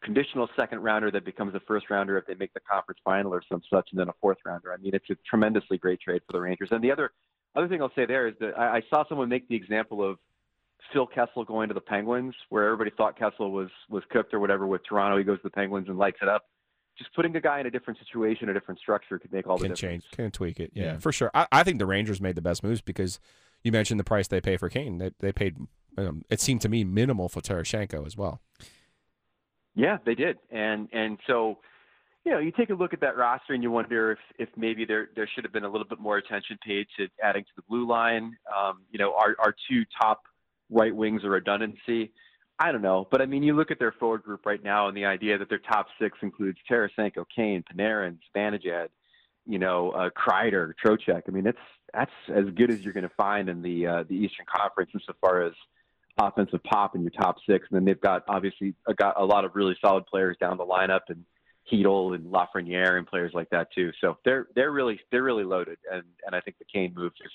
conditional 0.05 0.47
second 0.57 0.79
rounder 0.79 1.11
that 1.11 1.25
becomes 1.25 1.53
a 1.55 1.59
first 1.61 1.89
rounder 1.89 2.17
if 2.17 2.25
they 2.27 2.35
make 2.35 2.53
the 2.53 2.59
conference 2.61 2.99
final 3.03 3.33
or 3.33 3.41
some 3.49 3.61
such, 3.69 3.89
and 3.91 3.99
then 3.99 4.07
a 4.07 4.13
fourth 4.21 4.37
rounder. 4.45 4.71
I 4.71 4.77
mean 4.77 4.93
it's 4.95 5.09
a 5.09 5.15
tremendously 5.29 5.77
great 5.77 5.99
trade 5.99 6.21
for 6.25 6.33
the 6.33 6.41
Rangers. 6.41 6.69
And 6.71 6.83
the 6.83 6.91
other 6.91 7.11
other 7.55 7.67
thing 7.67 7.81
I'll 7.81 7.91
say 7.95 8.05
there 8.05 8.27
is 8.27 8.35
that 8.39 8.57
I, 8.57 8.77
I 8.77 8.81
saw 8.89 9.03
someone 9.09 9.27
make 9.29 9.47
the 9.49 9.55
example 9.55 10.07
of 10.07 10.17
Phil 10.93 11.07
Kessel 11.07 11.43
going 11.43 11.67
to 11.69 11.73
the 11.73 11.81
Penguins, 11.81 12.35
where 12.49 12.65
everybody 12.65 12.91
thought 12.95 13.17
Kessel 13.17 13.51
was 13.51 13.69
was 13.89 14.03
cooked 14.11 14.33
or 14.33 14.39
whatever 14.39 14.67
with 14.67 14.81
Toronto. 14.87 15.17
He 15.17 15.23
goes 15.23 15.37
to 15.39 15.43
the 15.43 15.49
Penguins 15.49 15.89
and 15.89 15.97
lights 15.97 16.19
it 16.21 16.27
up. 16.29 16.43
Just 16.97 17.13
putting 17.13 17.35
a 17.35 17.41
guy 17.41 17.59
in 17.59 17.65
a 17.65 17.71
different 17.71 17.99
situation, 17.99 18.47
a 18.47 18.53
different 18.53 18.79
structure, 18.79 19.19
could 19.19 19.33
make 19.33 19.47
all 19.47 19.57
the 19.57 19.63
can 19.65 19.73
difference. 19.73 20.03
change, 20.05 20.11
can 20.15 20.31
tweak 20.31 20.59
it. 20.61 20.71
Yeah, 20.73 20.83
Yeah. 20.83 20.97
for 20.99 21.11
sure. 21.11 21.29
I, 21.33 21.45
I 21.51 21.63
think 21.63 21.79
the 21.79 21.85
Rangers 21.85 22.21
made 22.21 22.35
the 22.35 22.41
best 22.41 22.63
moves 22.63 22.79
because 22.79 23.19
you 23.63 23.71
mentioned 23.73 23.99
the 23.99 24.05
price 24.05 24.27
they 24.29 24.39
pay 24.39 24.55
for 24.55 24.69
Kane. 24.69 24.99
They 24.99 25.11
they 25.19 25.31
paid. 25.33 25.57
Um, 25.97 26.23
it 26.29 26.39
seemed 26.41 26.61
to 26.61 26.69
me 26.69 26.83
minimal 26.83 27.27
for 27.29 27.41
Tarasenko 27.41 28.05
as 28.05 28.15
well. 28.15 28.41
Yeah, 29.75 29.97
they 30.05 30.15
did, 30.15 30.37
and 30.51 30.87
and 30.93 31.19
so, 31.27 31.59
you 32.23 32.31
know, 32.31 32.39
you 32.39 32.51
take 32.51 32.69
a 32.69 32.73
look 32.73 32.93
at 32.93 33.01
that 33.01 33.17
roster 33.17 33.53
and 33.53 33.61
you 33.61 33.69
wonder 33.69 34.13
if 34.13 34.19
if 34.39 34.49
maybe 34.55 34.85
there 34.85 35.09
there 35.15 35.29
should 35.33 35.43
have 35.43 35.51
been 35.51 35.65
a 35.65 35.69
little 35.69 35.87
bit 35.87 35.99
more 35.99 36.17
attention 36.17 36.57
paid 36.65 36.87
to 36.97 37.07
adding 37.21 37.43
to 37.43 37.51
the 37.57 37.61
blue 37.67 37.85
line. 37.85 38.37
Um, 38.55 38.83
you 38.91 38.99
know, 38.99 39.13
our 39.15 39.35
our 39.39 39.53
two 39.69 39.83
top 40.01 40.23
right 40.69 40.95
wings 40.95 41.23
are 41.25 41.29
redundancy. 41.29 42.11
I 42.57 42.71
don't 42.71 42.81
know, 42.81 43.05
but 43.11 43.21
I 43.21 43.25
mean, 43.25 43.43
you 43.43 43.53
look 43.53 43.69
at 43.69 43.79
their 43.79 43.91
forward 43.91 44.23
group 44.23 44.45
right 44.45 44.63
now, 44.63 44.87
and 44.87 44.95
the 44.95 45.03
idea 45.03 45.37
that 45.37 45.49
their 45.49 45.59
top 45.59 45.87
six 45.99 46.17
includes 46.21 46.57
Tarasenko, 46.71 47.25
Kane, 47.35 47.65
Panarin, 47.69 48.17
Zibanejad, 48.33 48.87
you 49.45 49.59
know, 49.59 49.91
uh, 49.91 50.09
Kreider, 50.09 50.71
Trocheck. 50.83 51.23
I 51.27 51.31
mean, 51.31 51.47
it's 51.47 51.57
that's 51.93 52.11
as 52.33 52.45
good 52.55 52.71
as 52.71 52.79
you're 52.79 52.93
going 52.93 53.03
to 53.03 53.15
find 53.15 53.49
in 53.49 53.61
the 53.61 53.87
uh, 53.87 54.03
the 54.07 54.15
Eastern 54.15 54.45
Conference 54.45 54.91
insofar 54.93 55.41
as 55.41 55.53
offensive 56.17 56.63
pop 56.63 56.95
in 56.95 57.01
your 57.01 57.11
top 57.11 57.37
six. 57.47 57.67
And 57.69 57.77
then 57.77 57.85
they've 57.85 57.99
got 57.99 58.23
obviously 58.27 58.73
got 58.97 59.19
a 59.19 59.25
lot 59.25 59.45
of 59.45 59.55
really 59.55 59.75
solid 59.83 60.05
players 60.05 60.37
down 60.39 60.57
the 60.57 60.65
lineup 60.65 61.01
and 61.09 61.25
Chytil 61.71 62.15
and 62.15 62.25
Lafreniere 62.25 62.97
and 62.97 63.07
players 63.07 63.31
like 63.33 63.49
that 63.49 63.71
too. 63.73 63.91
So 64.01 64.17
they're 64.23 64.47
they're 64.55 64.71
really 64.71 64.99
they're 65.11 65.23
really 65.23 65.43
loaded. 65.43 65.77
And 65.91 66.03
and 66.25 66.35
I 66.35 66.41
think 66.41 66.57
the 66.57 66.65
Kane 66.65 66.93
move 66.95 67.13
just 67.15 67.33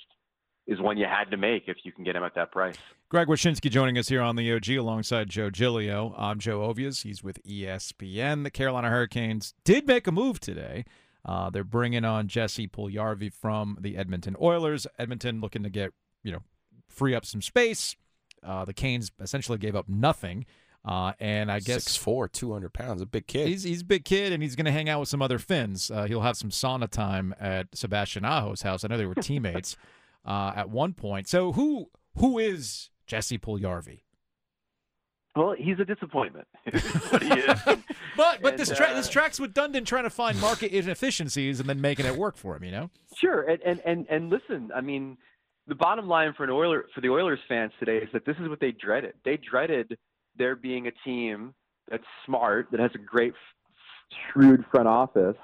is 0.66 0.80
one 0.80 0.96
you 0.96 1.06
had 1.06 1.30
to 1.30 1.36
make 1.36 1.64
if 1.66 1.78
you 1.82 1.92
can 1.92 2.04
get 2.04 2.14
him 2.14 2.22
at 2.22 2.34
that 2.36 2.52
price. 2.52 2.76
Greg 3.08 3.26
Wyshynski 3.26 3.70
joining 3.70 3.98
us 3.98 4.08
here 4.08 4.22
on 4.22 4.36
the 4.36 4.52
OG 4.52 4.70
alongside 4.70 5.28
Joe 5.28 5.50
Giglio. 5.50 6.14
I'm 6.16 6.38
Joe 6.38 6.60
Ovies. 6.60 7.02
He's 7.02 7.24
with 7.24 7.42
ESPN. 7.42 8.44
The 8.44 8.50
Carolina 8.50 8.88
Hurricanes 8.88 9.54
did 9.64 9.86
make 9.88 10.06
a 10.06 10.12
move 10.12 10.38
today. 10.38 10.84
Uh, 11.24 11.50
they're 11.50 11.64
bringing 11.64 12.04
on 12.04 12.28
Jesse 12.28 12.68
Puljujarvi 12.68 13.32
from 13.32 13.78
the 13.80 13.96
Edmonton 13.96 14.36
Oilers. 14.40 14.86
Edmonton 14.98 15.40
looking 15.40 15.64
to 15.64 15.70
get 15.70 15.92
you 16.22 16.32
know 16.32 16.42
free 16.88 17.14
up 17.14 17.26
some 17.26 17.42
space. 17.42 17.96
Uh, 18.44 18.64
the 18.64 18.72
Canes 18.74 19.10
essentially 19.20 19.58
gave 19.58 19.76
up 19.76 19.88
nothing, 19.88 20.46
uh, 20.84 21.12
and 21.20 21.50
I 21.50 21.60
guess 21.60 21.84
six 21.84 21.96
four, 21.96 22.28
two 22.28 22.52
hundred 22.52 22.72
pounds, 22.72 23.02
a 23.02 23.06
big 23.06 23.26
kid. 23.26 23.48
He's 23.48 23.62
he's 23.62 23.82
a 23.82 23.84
big 23.84 24.04
kid, 24.04 24.32
and 24.32 24.42
he's 24.42 24.56
going 24.56 24.66
to 24.66 24.72
hang 24.72 24.88
out 24.88 25.00
with 25.00 25.08
some 25.08 25.22
other 25.22 25.38
Finns. 25.38 25.90
Uh, 25.90 26.04
he'll 26.04 26.22
have 26.22 26.36
some 26.36 26.50
sauna 26.50 26.88
time 26.88 27.34
at 27.38 27.68
Sebastian 27.74 28.24
Aho's 28.24 28.62
house. 28.62 28.84
I 28.84 28.88
know 28.88 28.96
they 28.96 29.06
were 29.06 29.14
teammates 29.14 29.76
uh, 30.24 30.52
at 30.56 30.70
one 30.70 30.94
point. 30.94 31.28
So 31.28 31.52
who 31.52 31.90
who 32.16 32.38
is 32.38 32.90
Jesse 33.06 33.38
Puljujarvi? 33.38 34.00
Well, 35.36 35.54
he's 35.56 35.78
a 35.78 35.84
disappointment. 35.84 36.48
what 37.10 37.22
he 37.22 37.32
is. 37.32 37.60
But 38.16 38.42
but 38.42 38.52
And, 38.52 38.58
this 38.58 38.76
tra- 38.76 38.88
uh, 38.88 38.94
this 38.94 39.08
tracks 39.08 39.40
with 39.40 39.54
Dundon 39.54 39.86
trying 39.86 40.02
to 40.02 40.10
find 40.10 40.38
market 40.40 40.72
inefficiencies 40.72 41.58
and 41.60 41.68
then 41.68 41.80
making 41.80 42.04
it 42.04 42.16
work 42.16 42.36
for 42.36 42.56
him. 42.56 42.64
You 42.64 42.72
know. 42.72 42.90
Sure, 43.16 43.42
and, 43.42 43.62
and 43.62 43.80
and 43.86 44.06
and 44.10 44.28
listen, 44.30 44.70
I 44.74 44.82
mean, 44.82 45.16
the 45.66 45.74
bottom 45.74 46.08
line 46.08 46.32
for 46.36 46.44
an 46.44 46.50
Oiler 46.50 46.86
for 46.94 47.00
the 47.00 47.08
Oilers 47.08 47.40
fans 47.48 47.72
today 47.78 47.98
is 47.98 48.08
that 48.12 48.24
this 48.24 48.36
is 48.40 48.48
what 48.48 48.60
they 48.60 48.72
dreaded. 48.72 49.14
They 49.24 49.36
dreaded 49.36 49.96
there 50.36 50.56
being 50.56 50.86
a 50.86 50.92
team 51.04 51.54
that's 51.88 52.04
smart, 52.24 52.68
that 52.70 52.80
has 52.80 52.90
a 52.94 52.98
great, 52.98 53.34
shrewd 54.32 54.64
front 54.70 54.88
office, 54.88 55.36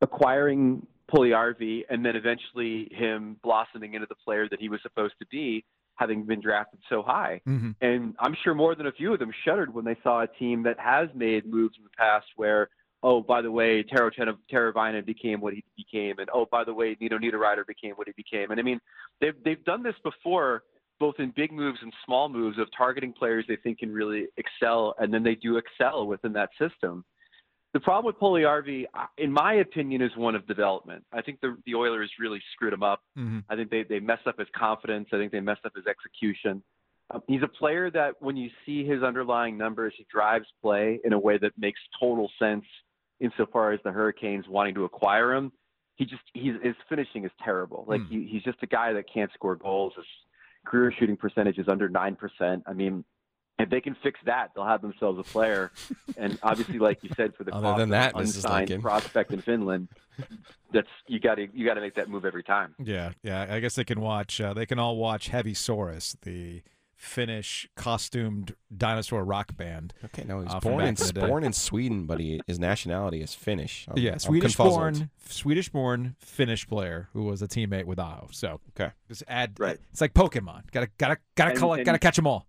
acquiring 0.00 0.86
Puljujarvi, 1.10 1.84
and 1.88 2.04
then 2.04 2.16
eventually 2.16 2.88
him 2.92 3.36
blossoming 3.42 3.94
into 3.94 4.06
the 4.08 4.14
player 4.14 4.48
that 4.48 4.60
he 4.60 4.68
was 4.68 4.80
supposed 4.82 5.14
to 5.20 5.26
be, 5.30 5.64
having 5.96 6.24
been 6.24 6.40
drafted 6.40 6.80
so 6.88 7.02
high. 7.02 7.40
Mhm. 7.46 7.74
And 7.80 8.14
I'm 8.18 8.34
sure 8.34 8.54
more 8.54 8.74
than 8.74 8.86
a 8.86 8.92
few 8.92 9.12
of 9.12 9.18
them 9.18 9.32
shuddered 9.44 9.72
when 9.72 9.84
they 9.84 9.96
saw 10.02 10.20
a 10.20 10.26
team 10.26 10.62
that 10.62 10.78
has 10.78 11.08
made 11.14 11.46
moves 11.46 11.76
in 11.76 11.84
the 11.84 11.90
past 11.90 12.26
where, 12.36 12.68
oh, 13.02 13.22
by 13.22 13.42
the 13.42 13.50
way, 13.50 13.82
Teuvo 13.82 14.10
Teravainen 14.50 15.04
became 15.04 15.40
what 15.40 15.54
he 15.54 15.64
became, 15.76 16.18
and 16.18 16.28
oh, 16.32 16.46
by 16.50 16.64
the 16.64 16.74
way, 16.74 16.96
Nino 17.00 17.18
Niederreiter 17.18 17.66
became 17.66 17.94
what 17.94 18.06
he 18.06 18.12
became. 18.16 18.50
And 18.50 18.58
I 18.58 18.62
mean, 18.62 18.80
they've 19.20 19.34
they've 19.44 19.64
done 19.64 19.82
this 19.82 19.94
before, 20.02 20.64
both 20.98 21.14
in 21.18 21.32
big 21.36 21.52
moves 21.52 21.78
and 21.82 21.92
small 22.04 22.28
moves 22.28 22.58
of 22.58 22.68
targeting 22.76 23.12
players 23.12 23.44
they 23.48 23.56
think 23.56 23.78
can 23.78 23.92
really 23.92 24.26
excel, 24.36 24.94
and 24.98 25.12
then 25.12 25.22
they 25.22 25.34
do 25.34 25.56
excel 25.56 26.06
within 26.06 26.32
that 26.34 26.50
system. 26.58 27.04
The 27.74 27.80
problem 27.80 28.06
with 28.06 28.18
Puljujarvi, 28.18 28.86
in 29.18 29.30
my 29.30 29.54
opinion, 29.54 30.00
is 30.00 30.10
one 30.16 30.34
of 30.34 30.46
development. 30.46 31.04
I 31.12 31.22
think 31.22 31.40
the 31.40 31.56
the 31.66 31.74
Oilers 31.74 32.10
really 32.18 32.42
screwed 32.52 32.72
him 32.72 32.82
up. 32.82 33.02
Mhm. 33.16 33.44
I 33.48 33.56
think 33.56 33.70
they 33.70 33.84
they 33.84 34.00
messed 34.00 34.26
up 34.26 34.38
his 34.38 34.48
confidence. 34.56 35.08
I 35.12 35.18
think 35.18 35.32
they 35.32 35.40
messed 35.40 35.64
up 35.64 35.76
his 35.76 35.86
execution. 35.86 36.62
Um, 37.10 37.22
he's 37.26 37.42
a 37.42 37.48
player 37.48 37.90
that 37.90 38.20
when 38.20 38.36
you 38.36 38.50
see 38.66 38.84
his 38.84 39.02
underlying 39.02 39.56
numbers, 39.56 39.94
he 39.96 40.06
drives 40.10 40.46
play 40.60 41.00
in 41.04 41.12
a 41.14 41.18
way 41.18 41.38
that 41.38 41.52
makes 41.56 41.80
total 41.98 42.30
sense 42.38 42.64
insofar 43.20 43.72
as 43.72 43.80
the 43.84 43.92
Hurricanes 43.92 44.46
wanting 44.48 44.74
to 44.74 44.84
acquire 44.84 45.34
him. 45.34 45.52
He 45.96 46.04
just 46.04 46.22
he's 46.34 46.54
his 46.62 46.74
finishing 46.88 47.24
is 47.24 47.30
terrible. 47.44 47.84
Like 47.88 48.02
Hmm. 48.02 48.06
he, 48.12 48.28
he's 48.30 48.42
just 48.42 48.58
a 48.62 48.66
guy 48.66 48.92
that 48.92 49.04
can't 49.12 49.30
score 49.34 49.56
goals. 49.56 49.92
His 49.96 50.04
career 50.66 50.92
shooting 50.98 51.16
percentage 51.16 51.58
is 51.58 51.66
under 51.68 51.88
nine 51.88 52.14
percent. 52.14 52.62
I 52.66 52.72
mean, 52.72 53.04
if 53.58 53.68
they 53.70 53.80
can 53.80 53.96
fix 54.04 54.20
that, 54.24 54.50
they'll 54.54 54.64
have 54.64 54.80
themselves 54.82 55.18
a 55.18 55.24
player. 55.24 55.72
and 56.16 56.38
obviously, 56.44 56.78
like 56.78 57.02
you 57.02 57.10
said, 57.16 57.34
for 57.34 57.42
the 57.42 57.52
Other 57.52 57.76
than 57.80 57.88
that, 57.90 58.12
unsigned 58.14 58.80
prospect 58.80 59.32
in 59.32 59.40
Finland, 59.42 59.88
that's 60.72 60.86
you 61.08 61.18
got 61.18 61.34
to 61.36 61.48
you 61.52 61.66
got 61.66 61.74
to 61.74 61.80
make 61.80 61.96
that 61.96 62.08
move 62.08 62.24
every 62.24 62.44
time. 62.44 62.76
Yeah, 62.78 63.10
yeah. 63.24 63.46
I 63.50 63.58
guess 63.58 63.74
they 63.74 63.82
can 63.84 64.00
watch. 64.00 64.40
Uh, 64.40 64.54
they 64.54 64.66
can 64.66 64.78
all 64.78 64.96
watch 64.96 65.30
Hevisaurus, 65.30 66.16
the 66.22 66.62
Finnish 66.98 67.68
costumed 67.76 68.56
dinosaur 68.76 69.24
rock 69.24 69.56
band. 69.56 69.94
Okay, 70.06 70.24
no, 70.24 70.40
he's 70.40 70.52
Uh, 70.52 70.58
born 70.58 70.80
in, 70.82 70.88
in 70.88 70.94
the 70.96 71.12
day. 71.12 71.26
born 71.26 71.44
in 71.44 71.52
Sweden, 71.52 72.06
but 72.06 72.18
he, 72.18 72.40
his 72.48 72.58
nationality 72.58 73.20
is 73.22 73.34
Finnish. 73.34 73.86
I'm- 73.88 73.98
yeah, 73.98 74.12
I'm 74.14 74.18
Swedish 74.18 74.56
confuzzled. 74.56 74.68
born, 74.70 75.10
Swedish 75.28 75.68
born 75.68 76.16
Finnish 76.18 76.66
player 76.66 77.08
who 77.12 77.22
was 77.22 77.40
a 77.40 77.46
teammate 77.46 77.84
with 77.84 78.00
Aho. 78.00 78.28
So 78.32 78.60
Okay. 78.70 78.90
just 79.06 79.22
add. 79.28 79.52
Right. 79.60 79.78
It's 79.92 80.00
like 80.00 80.12
Pokemon. 80.12 80.70
Gotta 80.72 80.88
gotta 80.98 81.18
gotta 81.36 81.50
And- 81.50 81.58
collect. 81.60 81.78
and- 81.78 81.86
gotta 81.86 81.98
catch 82.00 82.16
them 82.16 82.26
all. 82.26 82.48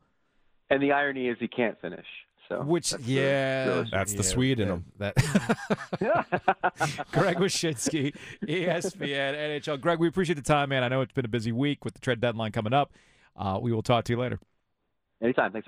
And 0.72 0.82
the 0.82 0.92
irony 0.94 1.28
is 1.28 1.38
he 1.40 1.48
can't 1.48 1.80
finish. 1.80 2.08
So 2.48 2.64
Which 2.64 2.90
that's 2.90 3.04
yeah, 3.04 3.66
the- 3.66 3.88
That's 3.92 4.14
the 4.14 4.24
yeah, 4.24 4.30
Swede 4.30 4.60
in 4.60 4.68
yeah, 4.68 4.74
him. 4.74 4.86
That 4.98 5.16
Greg 7.12 7.38
Wyshynski, 7.38 8.16
E 8.48 8.66
ESPN 8.66 9.36
NHL. 9.36 9.80
Greg, 9.80 10.00
we 10.00 10.08
appreciate 10.08 10.36
the 10.36 10.42
time, 10.42 10.70
man. 10.70 10.84
I 10.84 10.88
know 10.88 11.02
it's 11.02 11.14
been 11.14 11.26
a 11.26 11.30
busy 11.30 11.52
week 11.52 11.86
with 11.86 11.94
the 11.94 12.00
trade 12.00 12.20
deadline 12.20 12.52
coming 12.52 12.74
up. 12.74 12.92
Uh, 13.40 13.58
we 13.62 13.72
will 13.72 13.82
talk 13.82 14.04
to 14.06 14.14
you 14.14 14.20
later. 14.20 14.40
Anytime. 15.24 15.52
Thanks. 15.52 15.66
For 15.66 15.68